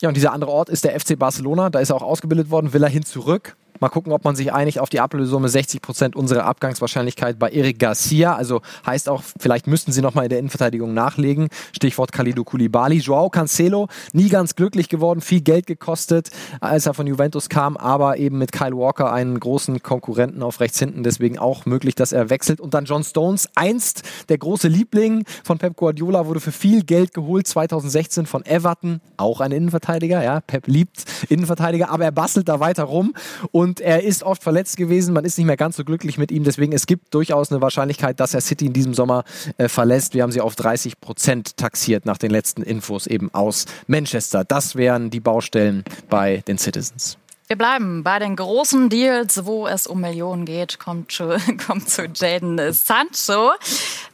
Ja, 0.01 0.09
und 0.09 0.17
dieser 0.17 0.31
andere 0.31 0.51
Ort 0.51 0.69
ist 0.69 0.83
der 0.83 0.99
FC 0.99 1.17
Barcelona. 1.17 1.69
Da 1.69 1.79
ist 1.79 1.91
er 1.91 1.95
auch 1.95 2.01
ausgebildet 2.01 2.49
worden, 2.49 2.73
will 2.73 2.83
er 2.83 2.89
hin 2.89 3.03
zurück. 3.03 3.55
Mal 3.79 3.89
gucken, 3.89 4.11
ob 4.11 4.23
man 4.23 4.35
sich 4.35 4.53
einigt 4.53 4.79
auf 4.79 4.89
die 4.89 4.99
Ablösesumme 4.99 5.49
60 5.49 5.81
Prozent 5.81 6.15
unserer 6.15 6.45
Abgangswahrscheinlichkeit 6.45 7.37
bei 7.39 7.49
Eric 7.49 7.79
Garcia. 7.79 8.35
Also 8.35 8.61
heißt 8.85 9.09
auch, 9.09 9.23
vielleicht 9.39 9.67
müssten 9.67 9.91
sie 9.91 10.01
nochmal 10.01 10.25
in 10.25 10.29
der 10.29 10.39
Innenverteidigung 10.39 10.93
nachlegen. 10.93 11.49
Stichwort 11.75 12.11
Khalidou 12.11 12.43
Koulibaly. 12.43 12.97
Joao 12.97 13.29
Cancelo, 13.29 13.87
nie 14.13 14.29
ganz 14.29 14.55
glücklich 14.55 14.89
geworden, 14.89 15.21
viel 15.21 15.41
Geld 15.41 15.67
gekostet, 15.67 16.29
als 16.59 16.85
er 16.85 16.93
von 16.93 17.07
Juventus 17.07 17.49
kam, 17.49 17.77
aber 17.77 18.17
eben 18.17 18.37
mit 18.37 18.51
Kyle 18.51 18.75
Walker 18.77 19.11
einen 19.11 19.39
großen 19.39 19.81
Konkurrenten 19.83 20.41
auf 20.43 20.59
rechts 20.59 20.79
hinten. 20.79 21.03
Deswegen 21.03 21.37
auch 21.37 21.65
möglich, 21.65 21.95
dass 21.95 22.11
er 22.11 22.29
wechselt. 22.29 22.59
Und 22.59 22.73
dann 22.73 22.85
John 22.85 23.03
Stones, 23.03 23.49
einst 23.55 24.03
der 24.29 24.37
große 24.37 24.67
Liebling 24.67 25.25
von 25.43 25.57
Pep 25.57 25.75
Guardiola, 25.75 26.25
wurde 26.25 26.39
für 26.39 26.51
viel 26.51 26.83
Geld 26.83 27.13
geholt, 27.13 27.47
2016 27.47 28.25
von 28.25 28.45
Everton. 28.45 29.01
Auch 29.17 29.41
ein 29.41 29.51
Innenverteidiger, 29.51 30.23
ja. 30.23 30.41
Pep 30.41 30.67
liebt 30.67 31.05
Innenverteidiger, 31.29 31.89
aber 31.89 32.05
er 32.05 32.11
bastelt 32.11 32.49
da 32.49 32.59
weiter 32.59 32.83
rum. 32.83 33.13
Und 33.51 33.66
und 33.67 33.81
er 33.81 34.03
ist 34.03 34.23
oft 34.23 34.43
verletzt 34.43 34.77
gewesen. 34.77 35.13
Man 35.13 35.25
ist 35.25 35.37
nicht 35.37 35.45
mehr 35.45 35.57
ganz 35.57 35.75
so 35.75 35.83
glücklich 35.83 36.17
mit 36.17 36.31
ihm. 36.31 36.45
Deswegen 36.45 36.71
es 36.71 36.85
gibt 36.85 37.13
durchaus 37.13 37.51
eine 37.51 37.61
Wahrscheinlichkeit, 37.61 38.19
dass 38.19 38.33
er 38.33 38.39
City 38.39 38.67
in 38.67 38.73
diesem 38.73 38.93
Sommer 38.93 39.25
äh, 39.57 39.67
verlässt. 39.67 40.13
Wir 40.13 40.23
haben 40.23 40.31
sie 40.31 40.39
auf 40.39 40.55
30 40.55 41.01
Prozent 41.01 41.57
taxiert 41.57 42.05
nach 42.05 42.17
den 42.17 42.31
letzten 42.31 42.63
Infos 42.63 43.07
eben 43.07 43.33
aus 43.33 43.65
Manchester. 43.87 44.45
Das 44.45 44.75
wären 44.75 45.09
die 45.09 45.19
Baustellen 45.19 45.83
bei 46.09 46.43
den 46.47 46.57
Citizens. 46.57 47.17
Wir 47.47 47.57
bleiben 47.57 48.03
bei 48.03 48.19
den 48.19 48.37
großen 48.37 48.89
Deals, 48.89 49.45
wo 49.45 49.67
es 49.67 49.85
um 49.85 49.99
Millionen 49.99 50.45
geht. 50.45 50.79
Kommt 50.79 51.11
zu, 51.11 51.37
kommt 51.67 51.89
zu 51.89 52.05
Jaden 52.05 52.71
Sancho. 52.71 53.51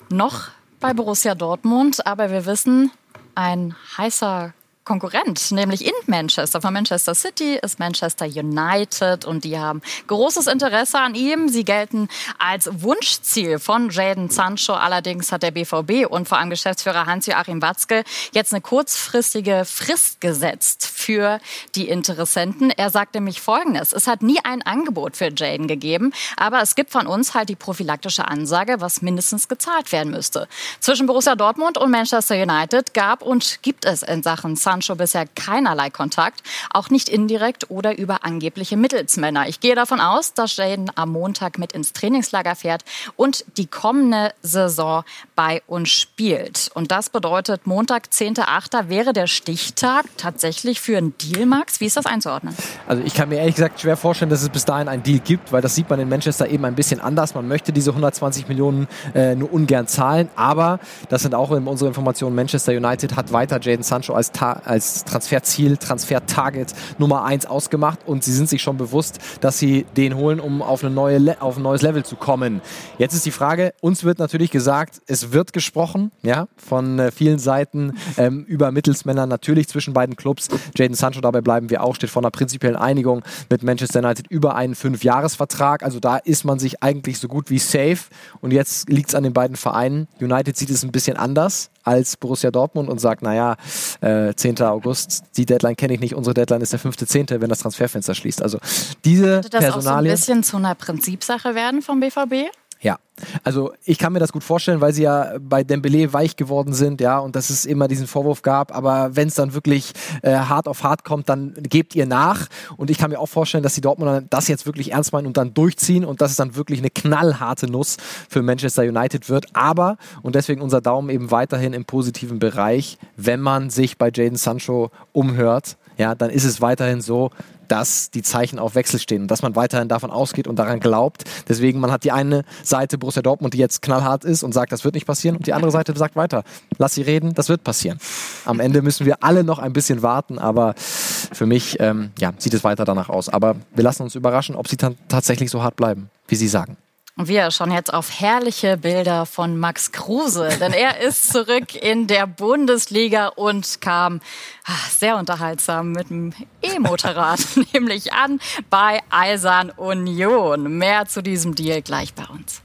Noch 0.09 0.49
bei 0.79 0.93
Borussia 0.93 1.35
Dortmund, 1.35 2.07
aber 2.07 2.31
wir 2.31 2.47
wissen, 2.47 2.91
ein 3.35 3.75
heißer 3.97 4.53
Konkurrent, 4.85 5.51
nämlich 5.51 5.85
in 5.85 5.93
Manchester. 6.07 6.61
Von 6.61 6.73
Manchester 6.73 7.15
City 7.15 7.57
ist 7.61 7.79
Manchester 7.79 8.25
United 8.25 9.23
und 9.23 9.45
die 9.45 9.57
haben 9.57 9.81
großes 10.07 10.47
Interesse 10.47 10.99
an 10.99 11.15
ihm. 11.15 11.47
Sie 11.47 11.63
gelten 11.63 12.09
als 12.37 12.69
Wunschziel 12.81 13.59
von 13.59 13.89
Jaden 13.91 14.29
Sancho. 14.29 14.73
Allerdings 14.73 15.31
hat 15.31 15.43
der 15.43 15.51
BVB 15.51 16.05
und 16.09 16.27
vor 16.27 16.37
allem 16.37 16.49
Geschäftsführer 16.49 17.05
Hans-Joachim 17.05 17.61
Watzke 17.61 18.03
jetzt 18.33 18.51
eine 18.51 18.59
kurzfristige 18.59 19.63
Frist 19.63 20.19
gesetzt 20.19 20.85
für 20.85 21.39
die 21.75 21.87
Interessenten. 21.87 22.69
Er 22.69 22.89
sagt 22.89 23.15
nämlich 23.15 23.39
Folgendes. 23.39 23.93
Es 23.93 24.07
hat 24.07 24.21
nie 24.21 24.39
ein 24.43 24.61
Angebot 24.63 25.15
für 25.15 25.31
Jaden 25.33 25.67
gegeben, 25.67 26.11
aber 26.35 26.61
es 26.61 26.75
gibt 26.75 26.91
von 26.91 27.07
uns 27.07 27.33
halt 27.33 27.47
die 27.47 27.55
prophylaktische 27.55 28.27
Ansage, 28.27 28.81
was 28.81 29.01
mindestens 29.01 29.47
gezahlt 29.47 29.93
werden 29.93 30.11
müsste. 30.11 30.49
Zwischen 30.81 31.07
Borussia 31.07 31.35
Dortmund 31.35 31.77
und 31.77 31.89
Manchester 31.89 32.35
United 32.35 32.93
gab 32.93 33.21
und 33.21 33.59
gibt 33.61 33.85
es 33.85 34.03
in 34.03 34.23
Sachen 34.23 34.57
Sancho 34.57 34.72
Sancho 34.73 34.95
bisher 34.95 35.27
keinerlei 35.27 35.91
Kontakt, 35.91 36.41
auch 36.71 36.89
nicht 36.89 37.07
indirekt 37.07 37.69
oder 37.69 37.95
über 37.95 38.25
angebliche 38.25 38.75
Mittelsmänner. 38.75 39.47
Ich 39.47 39.59
gehe 39.59 39.75
davon 39.75 39.99
aus, 39.99 40.33
dass 40.33 40.57
Jaden 40.57 40.89
am 40.95 41.11
Montag 41.11 41.59
mit 41.59 41.73
ins 41.73 41.93
Trainingslager 41.93 42.55
fährt 42.55 42.83
und 43.15 43.45
die 43.57 43.67
kommende 43.67 44.33
Saison 44.41 45.03
bei 45.35 45.61
uns 45.67 45.89
spielt. 45.89 46.71
Und 46.73 46.91
das 46.91 47.11
bedeutet, 47.11 47.67
Montag, 47.67 48.07
10.8. 48.11 48.89
wäre 48.89 49.13
der 49.13 49.27
Stichtag 49.27 50.05
tatsächlich 50.17 50.81
für 50.81 50.97
einen 50.97 51.15
Deal, 51.19 51.45
Max. 51.45 51.79
Wie 51.79 51.85
ist 51.85 51.95
das 51.97 52.07
einzuordnen? 52.07 52.55
Also 52.87 53.03
ich 53.03 53.13
kann 53.13 53.29
mir 53.29 53.37
ehrlich 53.37 53.55
gesagt 53.55 53.79
schwer 53.79 53.95
vorstellen, 53.95 54.31
dass 54.31 54.41
es 54.41 54.49
bis 54.49 54.65
dahin 54.65 54.87
einen 54.87 55.03
Deal 55.03 55.19
gibt, 55.19 55.51
weil 55.51 55.61
das 55.61 55.75
sieht 55.75 55.87
man 55.87 55.99
in 55.99 56.09
Manchester 56.09 56.47
eben 56.47 56.65
ein 56.65 56.73
bisschen 56.73 56.99
anders. 56.99 57.35
Man 57.35 57.47
möchte 57.47 57.71
diese 57.71 57.91
120 57.91 58.47
Millionen 58.47 58.87
äh, 59.13 59.35
nur 59.35 59.53
ungern 59.53 59.85
zahlen, 59.85 60.29
aber 60.35 60.79
das 61.09 61.21
sind 61.21 61.35
auch 61.35 61.51
in 61.51 61.67
unserer 61.67 61.89
Information, 61.89 62.33
Manchester 62.33 62.71
United 62.71 63.15
hat 63.15 63.31
weiter 63.31 63.59
Jaden 63.61 63.83
Sancho 63.83 64.13
als, 64.13 64.31
Ta 64.31 64.62
als 64.65 65.03
Transferziel, 65.05 65.77
Transfertarget 65.77 66.73
Nummer 66.97 67.23
eins 67.23 67.45
ausgemacht 67.45 67.99
und 68.05 68.23
sie 68.23 68.33
sind 68.33 68.49
sich 68.49 68.61
schon 68.61 68.77
bewusst, 68.77 69.19
dass 69.41 69.59
sie 69.59 69.85
den 69.97 70.15
holen, 70.15 70.39
um 70.39 70.61
auf, 70.61 70.83
eine 70.83 70.93
neue 70.93 71.41
auf 71.41 71.57
ein 71.57 71.63
neues 71.63 71.81
Level 71.81 72.03
zu 72.03 72.15
kommen. 72.15 72.61
Jetzt 72.97 73.13
ist 73.13 73.25
die 73.25 73.31
Frage, 73.31 73.73
uns 73.81 74.03
wird 74.03 74.19
natürlich 74.19 74.51
gesagt, 74.51 75.01
es 75.07 75.31
wird 75.31 75.53
gesprochen, 75.53 76.11
ja, 76.21 76.47
von 76.57 76.99
äh, 76.99 77.11
vielen 77.11 77.39
Seiten 77.39 77.97
ähm, 78.17 78.43
über 78.45 78.71
Mittelsmänner, 78.71 79.25
natürlich 79.25 79.67
zwischen 79.67 79.93
beiden 79.93 80.15
Clubs. 80.15 80.47
Jaden 80.75 80.95
Sancho, 80.95 81.21
dabei 81.21 81.41
bleiben 81.41 81.69
wir 81.69 81.83
auch, 81.83 81.95
steht 81.95 82.09
vor 82.09 82.21
einer 82.21 82.31
prinzipiellen 82.31 82.77
Einigung 82.77 83.23
mit 83.49 83.63
Manchester 83.63 83.99
United 83.99 84.27
über 84.27 84.55
einen 84.55 84.75
Fünfjahresvertrag. 84.75 85.83
Also 85.83 85.99
da 85.99 86.17
ist 86.17 86.45
man 86.45 86.59
sich 86.59 86.83
eigentlich 86.83 87.19
so 87.19 87.27
gut 87.27 87.49
wie 87.49 87.59
safe. 87.59 88.05
Und 88.41 88.51
jetzt 88.51 88.89
liegt 88.89 89.09
es 89.09 89.15
an 89.15 89.23
den 89.23 89.33
beiden 89.33 89.55
Vereinen. 89.55 90.07
United 90.19 90.57
sieht 90.57 90.69
es 90.69 90.83
ein 90.83 90.91
bisschen 90.91 91.17
anders 91.17 91.71
als 91.83 92.17
Borussia 92.17 92.51
Dortmund 92.51 92.89
und 92.89 92.99
sagt, 92.99 93.21
naja, 93.21 93.55
äh, 94.01 94.33
10. 94.33 94.61
August, 94.61 95.23
die 95.37 95.45
Deadline 95.45 95.75
kenne 95.75 95.93
ich 95.93 95.99
nicht, 95.99 96.15
unsere 96.15 96.33
Deadline 96.33 96.61
ist 96.61 96.73
der 96.73 96.79
5.10., 96.79 97.41
wenn 97.41 97.49
das 97.49 97.59
Transferfenster 97.59 98.15
schließt. 98.15 98.41
Also 98.41 98.59
diese 99.05 99.41
Könnte 99.41 99.49
das 99.49 99.61
Personalien, 99.61 100.13
auch 100.13 100.17
so 100.17 100.31
ein 100.31 100.39
bisschen 100.39 100.43
zu 100.43 100.57
einer 100.57 100.75
Prinzipsache 100.75 101.55
werden 101.55 101.81
vom 101.81 101.99
BVB? 101.99 102.51
Ja, 102.83 102.97
also 103.45 103.71
ich 103.85 103.97
kann 103.97 104.11
mir 104.11 104.19
das 104.19 104.33
gut 104.33 104.43
vorstellen, 104.43 104.81
weil 104.81 104.93
sie 104.93 105.03
ja 105.03 105.37
bei 105.39 105.63
Dembele 105.63 106.11
weich 106.11 106.35
geworden 106.35 106.73
sind, 106.73 106.99
ja, 106.99 107.17
und 107.17 107.37
dass 107.37 107.49
es 107.49 107.63
immer 107.63 107.87
diesen 107.87 108.07
Vorwurf 108.07 108.41
gab, 108.41 108.75
aber 108.75 109.15
wenn 109.15 109.29
es 109.29 109.35
dann 109.35 109.53
wirklich 109.53 109.93
äh, 110.21 110.35
hart 110.35 110.67
auf 110.67 110.83
hart 110.83 111.05
kommt, 111.05 111.29
dann 111.29 111.53
gebt 111.61 111.95
ihr 111.95 112.05
nach. 112.05 112.47
Und 112.75 112.89
ich 112.89 112.97
kann 112.97 113.09
mir 113.09 113.19
auch 113.19 113.27
vorstellen, 113.27 113.63
dass 113.63 113.75
die 113.75 113.81
Dortmunder 113.81 114.21
das 114.21 114.49
jetzt 114.49 114.65
wirklich 114.65 114.91
ernst 114.91 115.13
meinen 115.13 115.27
und 115.27 115.37
dann 115.37 115.53
durchziehen 115.53 116.03
und 116.03 116.19
dass 116.19 116.31
es 116.31 116.37
dann 116.37 116.57
wirklich 116.57 116.79
eine 116.79 116.89
knallharte 116.89 117.67
Nuss 117.67 117.95
für 118.27 118.41
Manchester 118.41 118.83
United 118.83 119.29
wird, 119.29 119.55
aber 119.55 119.97
und 120.21 120.35
deswegen 120.35 120.61
unser 120.61 120.81
Daumen 120.81 121.09
eben 121.09 121.31
weiterhin 121.31 121.71
im 121.71 121.85
positiven 121.85 122.39
Bereich, 122.39 122.97
wenn 123.15 123.39
man 123.39 123.69
sich 123.69 123.97
bei 123.97 124.11
Jaden 124.13 124.35
Sancho 124.35 124.91
umhört, 125.13 125.77
ja, 125.97 126.15
dann 126.15 126.29
ist 126.29 126.43
es 126.43 126.59
weiterhin 126.59 127.01
so, 127.01 127.29
dass 127.67 128.11
die 128.11 128.21
Zeichen 128.21 128.59
auf 128.59 128.75
Wechsel 128.75 128.99
stehen 128.99 129.23
und 129.23 129.27
dass 129.29 129.41
man 129.41 129.55
weiterhin 129.55 129.87
davon 129.87 130.11
ausgeht 130.11 130.47
und 130.47 130.57
daran 130.57 130.79
glaubt. 130.79 131.23
Deswegen, 131.47 131.79
man 131.79 131.91
hat 131.91 132.03
die 132.03 132.11
eine 132.11 132.43
Seite 132.63 132.97
Borussia 132.97 133.21
Dortmund, 133.21 133.53
die 133.53 133.57
jetzt 133.57 133.81
knallhart 133.81 134.25
ist 134.25 134.43
und 134.43 134.53
sagt, 134.53 134.71
das 134.71 134.83
wird 134.83 134.95
nicht 134.95 135.05
passieren 135.05 135.37
und 135.37 135.47
die 135.47 135.53
andere 135.53 135.71
Seite 135.71 135.95
sagt 135.97 136.15
weiter, 136.15 136.43
lass 136.77 136.95
sie 136.95 137.01
reden, 137.01 137.33
das 137.33 137.49
wird 137.49 137.63
passieren. 137.63 137.99
Am 138.45 138.59
Ende 138.59 138.81
müssen 138.81 139.05
wir 139.05 139.23
alle 139.23 139.43
noch 139.43 139.59
ein 139.59 139.73
bisschen 139.73 140.01
warten, 140.01 140.39
aber 140.39 140.73
für 140.77 141.45
mich 141.45 141.79
ähm, 141.79 142.11
ja, 142.19 142.33
sieht 142.37 142.53
es 142.53 142.63
weiter 142.63 142.85
danach 142.85 143.09
aus. 143.09 143.29
Aber 143.29 143.55
wir 143.73 143.83
lassen 143.83 144.03
uns 144.03 144.15
überraschen, 144.15 144.55
ob 144.55 144.67
sie 144.67 144.77
dann 144.77 144.97
tatsächlich 145.07 145.49
so 145.49 145.63
hart 145.63 145.75
bleiben, 145.75 146.09
wie 146.27 146.35
sie 146.35 146.47
sagen. 146.47 146.77
Und 147.15 147.27
wir 147.27 147.51
schauen 147.51 147.71
jetzt 147.71 147.93
auf 147.93 148.19
herrliche 148.19 148.75
Bilder 148.75 149.27
von 149.27 149.55
Max 149.55 149.91
Kruse, 149.91 150.49
denn 150.59 150.73
er 150.73 150.99
ist 150.99 151.31
zurück 151.31 151.75
in 151.75 152.07
der 152.07 152.25
Bundesliga 152.25 153.27
und 153.27 153.81
kam 153.81 154.19
ach, 154.65 154.89
sehr 154.89 155.17
unterhaltsam 155.17 155.91
mit 155.91 156.09
dem 156.09 156.33
E-Motorrad, 156.63 157.39
nämlich 157.73 158.13
an 158.13 158.39
bei 158.71 158.99
Eisern 159.11 159.69
Union. 159.69 160.79
Mehr 160.79 161.05
zu 161.05 161.21
diesem 161.21 161.53
Deal 161.53 161.83
gleich 161.83 162.15
bei 162.15 162.25
uns. 162.25 162.62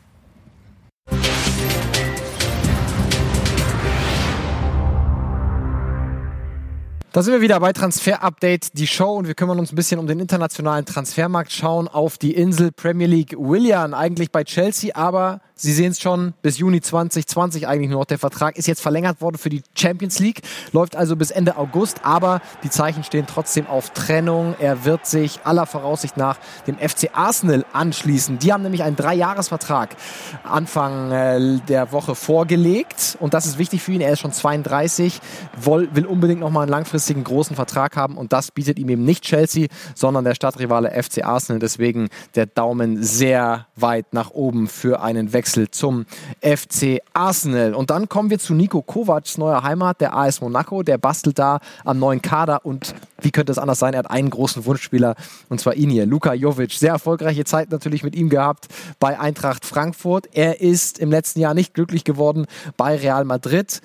Da 7.10 7.22
sind 7.22 7.32
wir 7.32 7.40
wieder 7.40 7.58
bei 7.58 7.72
Transfer 7.72 8.22
Update, 8.22 8.76
die 8.78 8.86
Show 8.86 9.14
und 9.14 9.26
wir 9.26 9.34
kümmern 9.34 9.58
uns 9.58 9.72
ein 9.72 9.76
bisschen 9.76 9.98
um 9.98 10.06
den 10.06 10.20
internationalen 10.20 10.84
Transfermarkt, 10.84 11.50
schauen 11.50 11.88
auf 11.88 12.18
die 12.18 12.34
Insel 12.34 12.70
Premier 12.70 13.06
League. 13.06 13.34
Willian 13.38 13.94
eigentlich 13.94 14.30
bei 14.30 14.44
Chelsea, 14.44 14.94
aber 14.94 15.40
Sie 15.60 15.72
sehen 15.72 15.90
es 15.90 16.00
schon, 16.00 16.34
bis 16.40 16.58
Juni 16.58 16.80
2020 16.80 17.66
eigentlich 17.66 17.90
nur 17.90 17.98
noch. 17.98 18.06
Der 18.06 18.20
Vertrag 18.20 18.56
ist 18.56 18.68
jetzt 18.68 18.80
verlängert 18.80 19.20
worden 19.20 19.38
für 19.38 19.48
die 19.48 19.64
Champions 19.76 20.20
League, 20.20 20.42
läuft 20.70 20.94
also 20.94 21.16
bis 21.16 21.32
Ende 21.32 21.56
August, 21.56 22.04
aber 22.04 22.40
die 22.62 22.70
Zeichen 22.70 23.02
stehen 23.02 23.26
trotzdem 23.26 23.66
auf 23.66 23.90
Trennung. 23.90 24.54
Er 24.60 24.84
wird 24.84 25.04
sich 25.04 25.40
aller 25.42 25.66
Voraussicht 25.66 26.16
nach 26.16 26.38
dem 26.68 26.76
FC 26.78 27.10
Arsenal 27.12 27.64
anschließen. 27.72 28.38
Die 28.38 28.52
haben 28.52 28.62
nämlich 28.62 28.84
einen 28.84 28.94
Dreijahresvertrag 28.94 29.96
Anfang 30.44 31.10
äh, 31.10 31.58
der 31.66 31.90
Woche 31.90 32.14
vorgelegt 32.14 33.16
und 33.18 33.34
das 33.34 33.44
ist 33.44 33.58
wichtig 33.58 33.82
für 33.82 33.90
ihn. 33.90 34.00
Er 34.00 34.12
ist 34.12 34.20
schon 34.20 34.32
32, 34.32 35.18
will 35.60 36.06
unbedingt 36.06 36.38
nochmal 36.38 36.62
einen 36.62 36.70
langfristigen 36.70 37.24
großen 37.24 37.56
Vertrag 37.56 37.96
haben 37.96 38.16
und 38.16 38.32
das 38.32 38.52
bietet 38.52 38.78
ihm 38.78 38.90
eben 38.90 39.04
nicht 39.04 39.24
Chelsea, 39.24 39.66
sondern 39.96 40.24
der 40.24 40.36
Stadtrivale 40.36 40.90
FC 41.02 41.24
Arsenal. 41.24 41.58
Deswegen 41.58 42.10
der 42.36 42.46
Daumen 42.46 43.02
sehr 43.02 43.66
weit 43.74 44.12
nach 44.12 44.30
oben 44.30 44.68
für 44.68 45.02
einen 45.02 45.32
Wechsel 45.32 45.47
Wechsel 45.48 45.70
zum 45.70 46.04
FC 46.42 47.00
Arsenal. 47.14 47.72
Und 47.72 47.88
dann 47.88 48.10
kommen 48.10 48.28
wir 48.28 48.38
zu 48.38 48.52
Nico 48.52 48.82
Kovacs 48.82 49.38
neuer 49.38 49.62
Heimat, 49.62 49.98
der 49.98 50.14
AS 50.14 50.42
Monaco. 50.42 50.82
Der 50.82 50.98
bastelt 50.98 51.38
da 51.38 51.60
am 51.86 51.98
neuen 51.98 52.20
Kader 52.20 52.66
und 52.66 52.94
wie 53.22 53.30
könnte 53.30 53.50
es 53.52 53.56
anders 53.56 53.78
sein? 53.78 53.94
Er 53.94 54.00
hat 54.00 54.10
einen 54.10 54.28
großen 54.28 54.66
Wunschspieler 54.66 55.14
und 55.48 55.58
zwar 55.58 55.74
ihn 55.74 55.88
hier, 55.88 56.04
Luka 56.04 56.34
Jovic. 56.34 56.72
Sehr 56.72 56.92
erfolgreiche 56.92 57.46
Zeit 57.46 57.70
natürlich 57.70 58.02
mit 58.02 58.14
ihm 58.14 58.28
gehabt 58.28 58.66
bei 59.00 59.18
Eintracht 59.18 59.64
Frankfurt. 59.64 60.28
Er 60.32 60.60
ist 60.60 60.98
im 60.98 61.10
letzten 61.10 61.40
Jahr 61.40 61.54
nicht 61.54 61.72
glücklich 61.72 62.04
geworden 62.04 62.44
bei 62.76 62.96
Real 62.96 63.24
Madrid. 63.24 63.80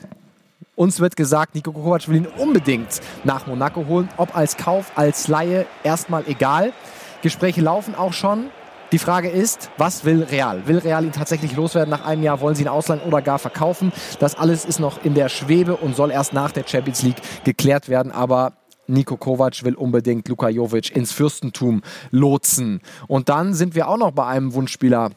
Uns 0.76 1.00
wird 1.00 1.16
gesagt, 1.16 1.56
Nico 1.56 1.72
Kovac 1.72 2.10
will 2.10 2.18
ihn 2.18 2.28
unbedingt 2.28 3.00
nach 3.24 3.48
Monaco 3.48 3.86
holen. 3.88 4.10
Ob 4.18 4.36
als 4.36 4.58
Kauf, 4.58 4.92
als 4.96 5.30
Laie, 5.30 5.66
erstmal 5.86 6.28
egal. 6.28 6.74
Gespräche 7.22 7.62
laufen 7.62 7.96
auch 7.96 8.12
schon. 8.12 8.50
Die 8.94 9.00
Frage 9.00 9.28
ist, 9.28 9.72
was 9.80 10.06
will 10.06 10.22
Real? 10.22 10.68
Will 10.68 10.78
Real 10.78 11.04
ihn 11.04 11.12
tatsächlich 11.12 11.56
loswerden 11.56 11.90
nach 11.90 12.06
einem 12.06 12.22
Jahr? 12.22 12.42
Wollen 12.42 12.54
sie 12.54 12.62
ihn 12.62 12.68
ausleihen 12.68 13.02
oder 13.02 13.24
gar 13.24 13.40
verkaufen? 13.40 13.92
Das 14.20 14.36
alles 14.36 14.66
ist 14.66 14.80
noch 14.80 15.04
in 15.04 15.16
der 15.16 15.30
Schwebe 15.30 15.78
und 15.78 15.96
soll 15.96 16.12
erst 16.12 16.32
nach 16.34 16.52
der 16.52 16.64
Champions 16.68 17.02
League 17.02 17.20
geklärt 17.44 17.90
werden. 17.90 18.12
Aber 18.12 18.54
Niko 18.86 19.18
Kovac 19.18 19.64
will 19.64 19.74
unbedingt 19.74 20.28
Luka 20.28 20.48
Jovic 20.48 20.96
ins 20.96 21.12
Fürstentum 21.12 21.82
lotsen. 22.12 22.82
Und 23.08 23.30
dann 23.30 23.56
sind 23.56 23.74
wir 23.74 23.88
auch 23.88 23.98
noch 23.98 24.12
bei 24.12 24.28
einem 24.28 24.54
Wunschspieler 24.54 25.10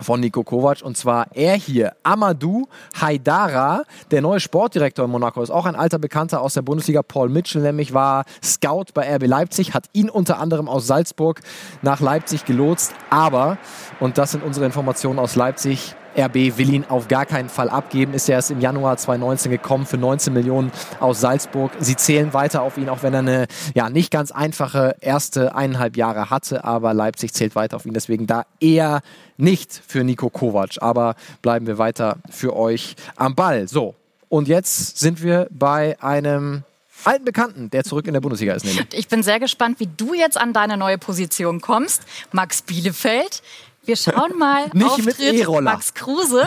von 0.00 0.20
Niko 0.20 0.42
Kovac. 0.42 0.82
Und 0.82 0.96
zwar 0.96 1.28
er 1.34 1.54
hier, 1.54 1.94
Amadou 2.02 2.66
Haidara, 3.00 3.82
der 4.10 4.22
neue 4.22 4.40
Sportdirektor 4.40 5.04
in 5.04 5.10
Monaco, 5.10 5.42
ist 5.42 5.50
auch 5.50 5.66
ein 5.66 5.76
alter 5.76 5.98
Bekannter 5.98 6.40
aus 6.40 6.54
der 6.54 6.62
Bundesliga. 6.62 7.02
Paul 7.02 7.28
Mitchell 7.28 7.62
nämlich 7.62 7.94
war 7.94 8.24
Scout 8.42 8.86
bei 8.94 9.14
RB 9.14 9.26
Leipzig, 9.26 9.74
hat 9.74 9.86
ihn 9.92 10.10
unter 10.10 10.38
anderem 10.38 10.68
aus 10.68 10.86
Salzburg 10.86 11.40
nach 11.82 12.00
Leipzig 12.00 12.44
gelotst, 12.44 12.92
aber, 13.10 13.58
und 14.00 14.18
das 14.18 14.32
sind 14.32 14.42
unsere 14.42 14.66
Informationen 14.66 15.18
aus 15.18 15.36
Leipzig, 15.36 15.94
RB 16.16 16.56
will 16.56 16.72
ihn 16.72 16.84
auf 16.88 17.08
gar 17.08 17.26
keinen 17.26 17.48
Fall 17.48 17.68
abgeben. 17.68 18.14
Ist 18.14 18.28
er 18.28 18.36
erst 18.36 18.50
im 18.50 18.60
Januar 18.60 18.96
2019 18.96 19.50
gekommen 19.50 19.86
für 19.86 19.98
19 19.98 20.32
Millionen 20.32 20.72
aus 21.00 21.20
Salzburg. 21.20 21.72
Sie 21.78 21.96
zählen 21.96 22.32
weiter 22.32 22.62
auf 22.62 22.78
ihn, 22.78 22.88
auch 22.88 23.02
wenn 23.02 23.12
er 23.12 23.20
eine 23.20 23.46
ja, 23.74 23.90
nicht 23.90 24.10
ganz 24.10 24.30
einfache 24.30 24.96
erste 25.00 25.54
eineinhalb 25.54 25.96
Jahre 25.96 26.30
hatte. 26.30 26.64
Aber 26.64 26.94
Leipzig 26.94 27.32
zählt 27.34 27.54
weiter 27.54 27.76
auf 27.76 27.86
ihn. 27.86 27.94
Deswegen 27.94 28.26
da 28.26 28.46
eher 28.60 29.02
nicht 29.36 29.80
für 29.86 30.04
Nico 30.04 30.30
Kovac. 30.30 30.76
Aber 30.80 31.14
bleiben 31.42 31.66
wir 31.66 31.78
weiter 31.78 32.16
für 32.30 32.56
euch 32.56 32.96
am 33.16 33.34
Ball. 33.34 33.68
So, 33.68 33.94
und 34.28 34.48
jetzt 34.48 34.98
sind 34.98 35.22
wir 35.22 35.46
bei 35.50 35.96
einem 36.00 36.64
alten 37.04 37.24
Bekannten, 37.24 37.70
der 37.70 37.84
zurück 37.84 38.06
in 38.06 38.14
der 38.14 38.20
Bundesliga 38.20 38.54
ist. 38.54 38.64
Nämlich. 38.64 38.86
Ich 38.92 39.08
bin 39.08 39.22
sehr 39.22 39.38
gespannt, 39.38 39.80
wie 39.80 39.88
du 39.96 40.14
jetzt 40.14 40.38
an 40.38 40.52
deine 40.52 40.76
neue 40.76 40.98
Position 40.98 41.60
kommst. 41.60 42.02
Max 42.32 42.62
Bielefeld. 42.62 43.42
Wir 43.86 43.96
schauen 43.96 44.36
mal 44.36 44.68
Nicht 44.72 44.84
Auftritt 44.86 45.06
mit 45.18 45.18
E-Roller. 45.20 45.72
Max 45.72 45.94
Kruse. 45.94 46.46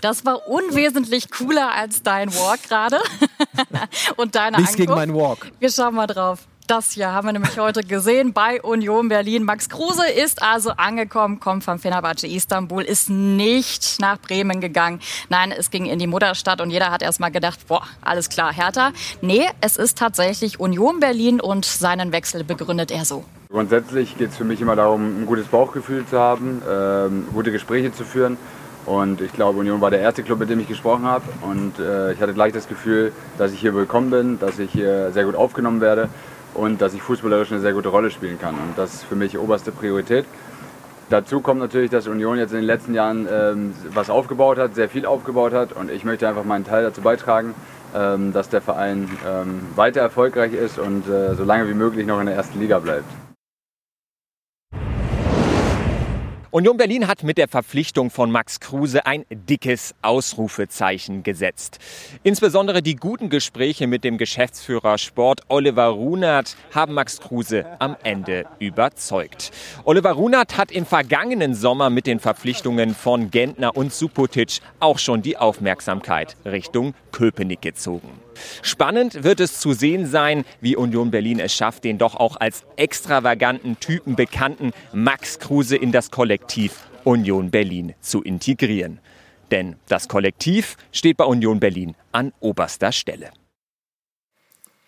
Das 0.00 0.24
war 0.24 0.48
unwesentlich 0.48 1.30
cooler 1.30 1.72
als 1.72 2.02
dein 2.02 2.32
Walk 2.34 2.62
gerade. 2.68 3.00
Und 4.16 4.34
deine 4.34 4.58
Nichts 4.58 4.76
gegen 4.76 4.92
Ankunft. 4.92 5.08
meinen 5.12 5.20
Walk. 5.20 5.50
Wir 5.58 5.70
schauen 5.70 5.94
mal 5.94 6.06
drauf. 6.06 6.40
Das 6.68 6.90
hier 6.90 7.10
haben 7.10 7.26
wir 7.26 7.32
nämlich 7.32 7.58
heute 7.58 7.80
gesehen 7.82 8.34
bei 8.34 8.60
Union 8.60 9.08
Berlin. 9.08 9.42
Max 9.42 9.70
Kruse 9.70 10.06
ist 10.06 10.42
also 10.42 10.72
angekommen, 10.72 11.40
kommt 11.40 11.64
von 11.64 11.78
Fenerbahce 11.78 12.26
Istanbul, 12.26 12.82
ist 12.82 13.08
nicht 13.08 13.96
nach 14.02 14.18
Bremen 14.18 14.60
gegangen. 14.60 15.00
Nein, 15.30 15.50
es 15.50 15.70
ging 15.70 15.86
in 15.86 15.98
die 15.98 16.06
Mutterstadt 16.06 16.60
und 16.60 16.68
jeder 16.68 16.90
hat 16.90 17.00
erstmal 17.00 17.30
gedacht, 17.30 17.66
boah, 17.68 17.84
alles 18.02 18.28
klar, 18.28 18.52
Hertha. 18.52 18.92
Nee, 19.22 19.46
es 19.62 19.78
ist 19.78 19.96
tatsächlich 19.96 20.60
Union 20.60 21.00
Berlin 21.00 21.40
und 21.40 21.64
seinen 21.64 22.12
Wechsel 22.12 22.44
begründet 22.44 22.90
er 22.90 23.06
so. 23.06 23.24
Grundsätzlich 23.50 24.18
geht 24.18 24.32
es 24.32 24.36
für 24.36 24.44
mich 24.44 24.60
immer 24.60 24.76
darum, 24.76 25.22
ein 25.22 25.24
gutes 25.24 25.46
Bauchgefühl 25.46 26.04
zu 26.04 26.18
haben, 26.18 26.60
ähm, 26.70 27.28
gute 27.32 27.50
Gespräche 27.50 27.94
zu 27.94 28.04
führen. 28.04 28.36
Und 28.84 29.22
ich 29.22 29.32
glaube, 29.32 29.58
Union 29.58 29.80
war 29.80 29.90
der 29.90 30.00
erste 30.00 30.22
Club, 30.22 30.40
mit 30.40 30.50
dem 30.50 30.60
ich 30.60 30.68
gesprochen 30.68 31.06
habe. 31.06 31.24
Und 31.40 31.78
äh, 31.78 32.12
ich 32.12 32.20
hatte 32.20 32.34
gleich 32.34 32.52
das 32.52 32.68
Gefühl, 32.68 33.12
dass 33.38 33.52
ich 33.52 33.60
hier 33.60 33.74
willkommen 33.74 34.10
bin, 34.10 34.38
dass 34.38 34.58
ich 34.58 34.70
hier 34.70 35.12
sehr 35.12 35.24
gut 35.24 35.34
aufgenommen 35.34 35.80
werde 35.80 36.10
und 36.54 36.80
dass 36.80 36.94
ich 36.94 37.02
fußballerisch 37.02 37.52
eine 37.52 37.60
sehr 37.60 37.72
gute 37.72 37.88
Rolle 37.88 38.10
spielen 38.10 38.38
kann. 38.38 38.54
Und 38.54 38.76
das 38.76 38.94
ist 38.94 39.04
für 39.04 39.16
mich 39.16 39.38
oberste 39.38 39.72
Priorität. 39.72 40.24
Dazu 41.10 41.40
kommt 41.40 41.60
natürlich, 41.60 41.90
dass 41.90 42.06
Union 42.06 42.36
jetzt 42.36 42.50
in 42.50 42.58
den 42.58 42.66
letzten 42.66 42.92
Jahren 42.92 43.26
ähm, 43.30 43.74
was 43.94 44.10
aufgebaut 44.10 44.58
hat, 44.58 44.74
sehr 44.74 44.90
viel 44.90 45.06
aufgebaut 45.06 45.54
hat. 45.54 45.72
Und 45.72 45.90
ich 45.90 46.04
möchte 46.04 46.28
einfach 46.28 46.44
meinen 46.44 46.64
Teil 46.64 46.82
dazu 46.82 47.00
beitragen, 47.00 47.54
ähm, 47.94 48.32
dass 48.34 48.50
der 48.50 48.60
Verein 48.60 49.08
ähm, 49.26 49.60
weiter 49.74 50.00
erfolgreich 50.00 50.52
ist 50.52 50.78
und 50.78 51.08
äh, 51.08 51.34
so 51.34 51.44
lange 51.44 51.68
wie 51.68 51.74
möglich 51.74 52.06
noch 52.06 52.20
in 52.20 52.26
der 52.26 52.34
ersten 52.34 52.60
Liga 52.60 52.78
bleibt. 52.78 53.27
Union 56.50 56.78
Berlin 56.78 57.06
hat 57.06 57.24
mit 57.24 57.36
der 57.36 57.46
Verpflichtung 57.46 58.08
von 58.08 58.30
Max 58.30 58.58
Kruse 58.58 59.04
ein 59.04 59.26
dickes 59.28 59.94
Ausrufezeichen 60.00 61.22
gesetzt. 61.22 61.78
Insbesondere 62.22 62.80
die 62.80 62.96
guten 62.96 63.28
Gespräche 63.28 63.86
mit 63.86 64.02
dem 64.02 64.16
Geschäftsführer 64.16 64.96
Sport 64.96 65.42
Oliver 65.48 65.88
Runert 65.88 66.56
haben 66.74 66.94
Max 66.94 67.20
Kruse 67.20 67.66
am 67.80 67.96
Ende 68.02 68.46
überzeugt. 68.60 69.50
Oliver 69.84 70.12
Runert 70.12 70.56
hat 70.56 70.72
im 70.72 70.86
vergangenen 70.86 71.54
Sommer 71.54 71.90
mit 71.90 72.06
den 72.06 72.18
Verpflichtungen 72.18 72.94
von 72.94 73.30
Gentner 73.30 73.76
und 73.76 73.92
Supotic 73.92 74.60
auch 74.80 74.98
schon 74.98 75.20
die 75.20 75.36
Aufmerksamkeit 75.36 76.34
Richtung 76.46 76.94
Köpenick 77.12 77.60
gezogen. 77.60 78.08
Spannend 78.62 79.24
wird 79.24 79.40
es 79.40 79.58
zu 79.60 79.72
sehen 79.72 80.06
sein, 80.06 80.44
wie 80.60 80.76
Union 80.76 81.10
Berlin 81.10 81.40
es 81.40 81.54
schafft, 81.54 81.82
den 81.82 81.98
doch 81.98 82.14
auch 82.14 82.36
als 82.36 82.64
extravaganten 82.76 83.80
Typen 83.80 84.14
bekannten 84.14 84.70
Max 84.92 85.40
Kruse 85.40 85.76
in 85.76 85.90
das 85.90 86.12
Kollektiv 86.12 86.37
Union 87.04 87.50
Berlin 87.50 87.94
zu 88.00 88.22
integrieren. 88.22 89.00
Denn 89.50 89.76
das 89.88 90.08
Kollektiv 90.08 90.76
steht 90.92 91.16
bei 91.16 91.24
Union 91.24 91.58
Berlin 91.58 91.94
an 92.12 92.32
oberster 92.40 92.92
Stelle. 92.92 93.30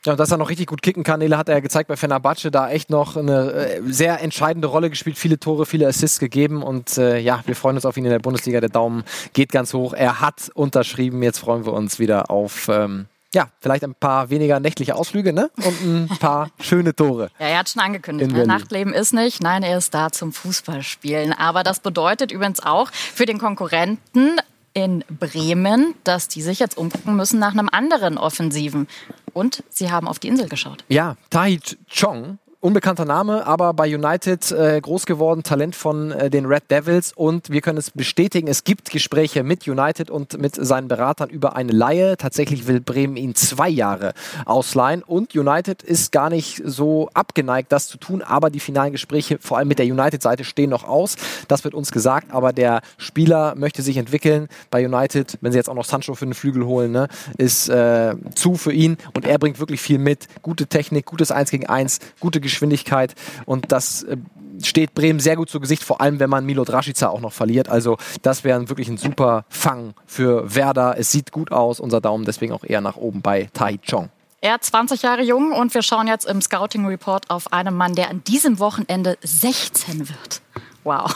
Ja, 0.07 0.17
dass 0.17 0.31
er 0.31 0.39
noch 0.39 0.49
richtig 0.49 0.67
gut 0.67 0.81
kicken 0.81 1.03
kann, 1.03 1.21
Nele 1.21 1.37
hat 1.37 1.51
er 1.51 1.57
ja 1.57 1.61
gezeigt 1.61 1.89
bei 1.89 1.97
Fenerbahce, 1.97 2.51
da 2.51 2.71
echt 2.71 2.89
noch 2.89 3.19
eine 3.19 3.53
äh, 3.53 3.83
sehr 3.85 4.23
entscheidende 4.23 4.67
Rolle 4.67 4.89
gespielt, 4.89 5.19
viele 5.19 5.39
Tore, 5.39 5.67
viele 5.67 5.87
Assists 5.87 6.19
gegeben 6.19 6.63
und 6.63 6.97
äh, 6.97 7.19
ja, 7.19 7.43
wir 7.45 7.55
freuen 7.55 7.77
uns 7.77 7.85
auf 7.85 7.99
ihn 7.99 8.07
in 8.07 8.11
der 8.11 8.19
Bundesliga, 8.19 8.61
der 8.61 8.71
Daumen 8.71 9.05
geht 9.35 9.53
ganz 9.53 9.75
hoch, 9.75 9.93
er 9.93 10.23
hat 10.23 10.51
unterschrieben, 10.55 11.23
jetzt 11.23 11.41
freuen 11.41 11.67
wir 11.67 11.75
uns 11.75 11.99
wieder 11.99 12.31
auf, 12.31 12.69
ähm, 12.71 13.09
ja, 13.35 13.49
vielleicht 13.61 13.85
ein 13.85 13.95
paar 13.95 14.31
weniger 14.31 14.59
nächtliche 14.61 14.95
Ausflüge 14.97 15.33
ne? 15.33 15.51
und 15.57 15.83
ein 15.83 16.09
paar 16.21 16.51
schöne 16.59 16.95
Tore. 16.95 17.31
Ja, 17.39 17.47
er 17.47 17.59
hat 17.59 17.69
schon 17.69 17.83
angekündigt, 17.83 18.33
ne? 18.33 18.47
Nachtleben 18.47 18.93
ist 18.93 19.13
nicht. 19.13 19.43
Nein, 19.43 19.63
er 19.63 19.79
ist 19.79 19.95
da 19.95 20.11
zum 20.11 20.33
Fußballspielen. 20.33 21.33
Aber 21.33 21.63
das 21.63 21.81
bedeutet 21.81 22.33
übrigens 22.33 22.61
auch 22.61 22.91
für 22.93 23.27
den 23.27 23.39
Konkurrenten 23.39 24.41
in 24.73 25.05
Bremen, 25.09 25.95
dass 26.05 26.29
die 26.29 26.43
sich 26.43 26.59
jetzt 26.59 26.77
umgucken 26.77 27.17
müssen 27.17 27.39
nach 27.39 27.53
einem 27.53 27.69
anderen 27.71 28.19
Offensiven. 28.19 28.89
Und 29.33 29.63
sie 29.69 29.91
haben 29.91 30.09
auf 30.09 30.19
die 30.19 30.29
Insel 30.29 30.49
geschaut. 30.49 30.85
Ja, 30.89 31.17
Tahi 31.31 31.61
Chong, 31.89 32.39
unbekannter 32.61 33.07
Name, 33.07 33.47
aber 33.47 33.73
bei 33.73 33.95
United 33.95 34.53
äh, 34.53 34.81
groß 34.81 35.07
geworden, 35.07 35.43
Talent 35.43 35.75
von 35.75 36.13
äh, 36.13 36.29
den 36.29 36.45
Red 36.45 36.71
Devils 36.71 37.13
und 37.15 37.49
wir 37.49 37.63
können 37.63 37.79
es 37.79 37.91
bestätigen, 37.91 38.49
es 38.49 38.65
gibt 38.65 38.91
Gespräche 38.91 39.43
mit 39.43 39.67
United 39.67 40.11
und 40.11 40.39
mit 40.39 40.57
seinen 40.57 40.87
Beratern 40.87 41.31
über 41.31 41.57
eine 41.57 41.73
Laie. 41.73 42.19
Tatsächlich 42.19 42.67
will 42.67 42.81
Bremen 42.81 43.17
ihn 43.17 43.35
zwei 43.35 43.69
Jahre 43.71 44.13
ausleihen 44.45 45.03
und 45.03 45.35
United 45.35 45.83
ist 45.83 46.13
gar 46.13 46.29
nicht 46.29 46.61
so 46.65 47.09
abgeneigt, 47.15 47.73
das 47.73 47.89
zu 47.89 47.97
tun, 47.97 48.21
aber 48.21 48.51
die 48.51 48.61
finalen 48.61 48.93
Gespräche, 48.93 49.39
vor 49.41 49.57
allem 49.57 49.69
mit 49.69 49.79
der 49.79 49.87
United-Seite, 49.87 50.45
stehen 50.45 50.71
noch 50.71 50.85
aus. 50.85 51.17
Das 51.49 51.65
wird 51.65 51.73
uns 51.73 51.91
gesagt, 51.91 52.31
aber 52.31 52.53
der 52.53 52.83
Spieler 52.99 53.55
möchte 53.55 53.81
sich 53.81 53.97
entwickeln 53.97 54.49
bei 54.71 54.85
United, 54.85 55.39
wenn 55.41 55.53
sie 55.53 55.59
jetzt 55.59 55.71
auch 55.71 55.75
noch 55.75 55.87
Sancho 55.87 56.15
für 56.15 56.27
den 56.27 56.35
Flügel 56.35 56.67
holen, 56.67 56.93
ne, 56.93 57.09
ist 57.39 57.71
äh, 57.71 58.17
zu 58.35 58.57
für 58.57 58.73
ihn 58.73 58.99
und 59.15 59.25
er 59.25 59.39
bringt 59.39 59.61
wirklich 59.61 59.81
viel 59.81 59.99
mit. 59.99 60.27
Gute 60.43 60.67
Technik, 60.67 61.07
gutes 61.07 61.33
1 61.33 61.51
gegen 61.51 61.67
1, 61.67 62.01
gute 62.21 62.50
Geschwindigkeit 62.51 63.15
und 63.47 63.73
das 63.73 64.03
äh, 64.03 64.17
steht 64.63 64.95
Bremen 64.95 65.21
sehr 65.21 65.37
gut 65.37 65.51
zu 65.51 65.61
Gesicht, 65.61 65.83
vor 65.83 66.01
allem 66.01 66.21
wenn 66.21 66.31
man 66.31 66.45
Milo 66.45 66.65
Draschica 66.65 67.09
auch 67.09 67.21
noch 67.21 67.33
verliert. 67.33 67.69
Also 67.69 67.97
das 68.23 68.45
wäre 68.45 68.69
wirklich 68.69 68.89
ein 68.89 68.99
super 68.99 69.45
Fang 69.49 69.95
für 70.07 70.55
Werder. 70.55 70.97
Es 70.99 71.11
sieht 71.11 71.33
gut 71.33 71.53
aus, 71.53 71.81
unser 71.81 72.01
Daumen 72.01 72.25
deswegen 72.25 72.53
auch 72.53 72.65
eher 72.65 72.81
nach 72.81 72.97
oben 72.97 73.23
bei 73.23 73.49
Tai 73.53 73.79
Chong. 73.79 74.11
Er 74.43 74.59
20 74.61 75.03
Jahre 75.03 75.23
jung 75.23 75.53
und 75.53 75.75
wir 75.75 75.83
schauen 75.83 76.07
jetzt 76.07 76.27
im 76.27 76.41
Scouting 76.41 76.87
Report 76.87 77.29
auf 77.29 77.53
einen 77.53 77.75
Mann, 77.75 77.95
der 77.95 78.09
an 78.09 78.25
diesem 78.25 78.59
Wochenende 78.59 79.19
16 79.23 80.09
wird. 80.09 80.41
Wow. 80.83 81.15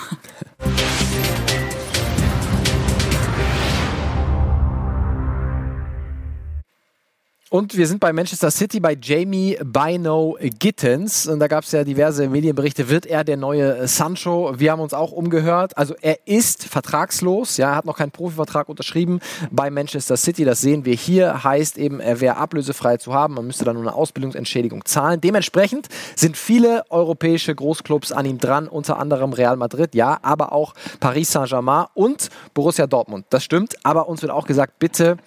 Und 7.55 7.77
wir 7.77 7.87
sind 7.87 8.01
bei 8.01 8.13
Manchester 8.13 8.51
City 8.51 8.81
bei 8.81 8.99
Jamie 9.01 9.57
Bino 9.65 10.37
Gittens. 10.59 11.29
Und 11.29 11.39
da 11.39 11.47
gab 11.47 11.63
es 11.63 11.71
ja 11.71 11.85
diverse 11.85 12.29
Medienberichte. 12.29 12.89
Wird 12.89 13.07
er 13.07 13.23
der 13.23 13.37
neue 13.37 13.87
Sancho? 13.87 14.55
Wir 14.59 14.73
haben 14.73 14.81
uns 14.81 14.93
auch 14.93 15.13
umgehört. 15.13 15.79
Also 15.79 15.95
er 16.01 16.27
ist 16.27 16.65
vertragslos. 16.65 17.57
Ja, 17.57 17.71
er 17.71 17.77
hat 17.77 17.85
noch 17.85 17.97
keinen 17.97 18.11
Profivertrag 18.11 18.69
unterschrieben 18.69 19.21
bei 19.53 19.71
Manchester 19.71 20.17
City. 20.17 20.45
Das 20.45 20.63
sehen 20.63 20.85
wir 20.85 20.97
hier. 20.97 21.45
Heißt 21.45 21.79
eben, 21.79 22.01
er 22.01 22.21
wäre 22.21 22.39
ablösefrei 22.39 22.97
zu 22.97 23.15
haben. 23.15 23.35
Man 23.35 23.47
müsste 23.47 23.65
dann 23.65 23.77
nur 23.77 23.85
eine 23.85 23.95
Ausbildungsentschädigung 23.95 24.85
zahlen. 24.85 25.21
Dementsprechend 25.21 25.87
sind 26.17 26.37
viele 26.37 26.83
europäische 26.91 27.55
Großclubs 27.55 28.11
an 28.11 28.27
ihm 28.27 28.39
dran. 28.39 28.67
Unter 28.67 28.99
anderem 28.99 29.33
Real 29.33 29.57
Madrid, 29.57 29.95
ja, 29.95 30.19
aber 30.23 30.53
auch 30.53 30.75
Paris 30.99 31.31
Saint-Germain 31.31 31.87
und 31.95 32.31
Borussia 32.53 32.89
Dortmund. 32.89 33.27
Das 33.31 33.45
stimmt. 33.45 33.77
Aber 33.85 34.09
uns 34.09 34.23
wird 34.23 34.33
auch 34.33 34.49
gesagt, 34.49 34.81
bitte 34.81 35.19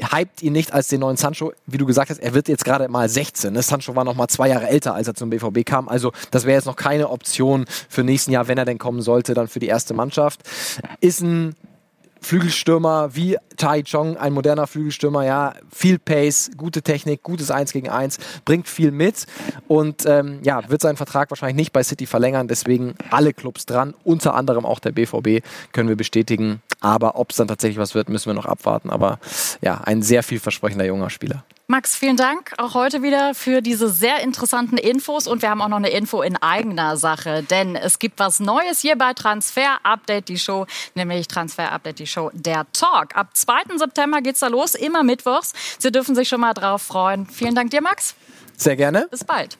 hypt 0.00 0.42
ihn 0.42 0.52
nicht 0.52 0.72
als 0.72 0.88
den 0.88 1.00
neuen 1.00 1.16
Sancho. 1.16 1.52
Wie 1.66 1.78
du 1.78 1.86
gesagt 1.86 2.10
hast, 2.10 2.18
er 2.18 2.34
wird 2.34 2.48
jetzt 2.48 2.64
gerade 2.64 2.88
mal 2.88 3.08
16. 3.08 3.52
Ne? 3.52 3.62
Sancho 3.62 3.94
war 3.94 4.04
noch 4.04 4.14
mal 4.14 4.28
zwei 4.28 4.48
Jahre 4.48 4.68
älter, 4.68 4.94
als 4.94 5.08
er 5.08 5.14
zum 5.14 5.30
BVB 5.30 5.64
kam. 5.64 5.88
Also 5.88 6.12
das 6.30 6.44
wäre 6.44 6.56
jetzt 6.56 6.66
noch 6.66 6.76
keine 6.76 7.10
Option 7.10 7.64
für 7.88 8.02
nächsten 8.02 8.32
Jahr, 8.32 8.48
wenn 8.48 8.58
er 8.58 8.64
denn 8.64 8.78
kommen 8.78 9.02
sollte, 9.02 9.34
dann 9.34 9.48
für 9.48 9.60
die 9.60 9.68
erste 9.68 9.94
Mannschaft. 9.94 10.40
Ist 11.00 11.20
ein 11.20 11.54
Flügelstürmer 12.24 13.14
wie 13.14 13.36
Tai 13.56 13.82
Chong, 13.82 14.16
ein 14.16 14.32
moderner 14.32 14.66
Flügelstürmer, 14.66 15.24
ja, 15.24 15.54
viel 15.70 15.98
Pace, 15.98 16.50
gute 16.56 16.82
Technik, 16.82 17.22
gutes 17.22 17.50
1 17.50 17.72
gegen 17.72 17.90
1, 17.90 18.18
bringt 18.44 18.66
viel 18.66 18.90
mit 18.90 19.26
und 19.68 20.06
ähm, 20.06 20.40
ja, 20.42 20.68
wird 20.68 20.80
seinen 20.80 20.96
Vertrag 20.96 21.30
wahrscheinlich 21.30 21.56
nicht 21.56 21.72
bei 21.72 21.82
City 21.82 22.06
verlängern, 22.06 22.48
deswegen 22.48 22.94
alle 23.10 23.34
Clubs 23.34 23.66
dran, 23.66 23.94
unter 24.04 24.34
anderem 24.34 24.64
auch 24.64 24.80
der 24.80 24.92
BVB, 24.92 25.44
können 25.72 25.88
wir 25.88 25.96
bestätigen. 25.96 26.62
Aber 26.80 27.18
ob 27.18 27.30
es 27.30 27.36
dann 27.36 27.48
tatsächlich 27.48 27.78
was 27.78 27.94
wird, 27.94 28.08
müssen 28.08 28.26
wir 28.26 28.34
noch 28.34 28.46
abwarten. 28.46 28.90
Aber 28.90 29.18
ja, 29.60 29.80
ein 29.84 30.02
sehr 30.02 30.22
vielversprechender 30.22 30.84
junger 30.84 31.10
Spieler. 31.10 31.44
Max, 31.66 31.96
vielen 31.96 32.18
Dank 32.18 32.52
auch 32.58 32.74
heute 32.74 33.02
wieder 33.02 33.34
für 33.34 33.62
diese 33.62 33.88
sehr 33.88 34.20
interessanten 34.20 34.76
Infos 34.76 35.26
und 35.26 35.40
wir 35.40 35.48
haben 35.48 35.62
auch 35.62 35.68
noch 35.68 35.78
eine 35.78 35.88
Info 35.88 36.20
in 36.20 36.36
eigener 36.36 36.98
Sache, 36.98 37.42
denn 37.42 37.74
es 37.74 37.98
gibt 37.98 38.18
was 38.18 38.38
Neues 38.38 38.80
hier 38.80 38.96
bei 38.96 39.14
Transfer 39.14 39.78
Update 39.82 40.28
die 40.28 40.38
Show, 40.38 40.66
nämlich 40.94 41.26
Transfer 41.26 41.72
Update 41.72 42.00
die 42.00 42.06
Show 42.06 42.30
der 42.34 42.66
Talk. 42.74 43.16
Ab 43.16 43.28
2. 43.32 43.78
September 43.78 44.20
geht's 44.20 44.40
da 44.40 44.48
los, 44.48 44.74
immer 44.74 45.02
mittwochs. 45.02 45.54
Sie 45.78 45.90
dürfen 45.90 46.14
sich 46.14 46.28
schon 46.28 46.42
mal 46.42 46.52
drauf 46.52 46.82
freuen. 46.82 47.26
Vielen 47.26 47.54
Dank 47.54 47.70
dir, 47.70 47.80
Max. 47.80 48.14
Sehr 48.58 48.76
gerne. 48.76 49.08
Bis 49.10 49.24
bald. 49.24 49.56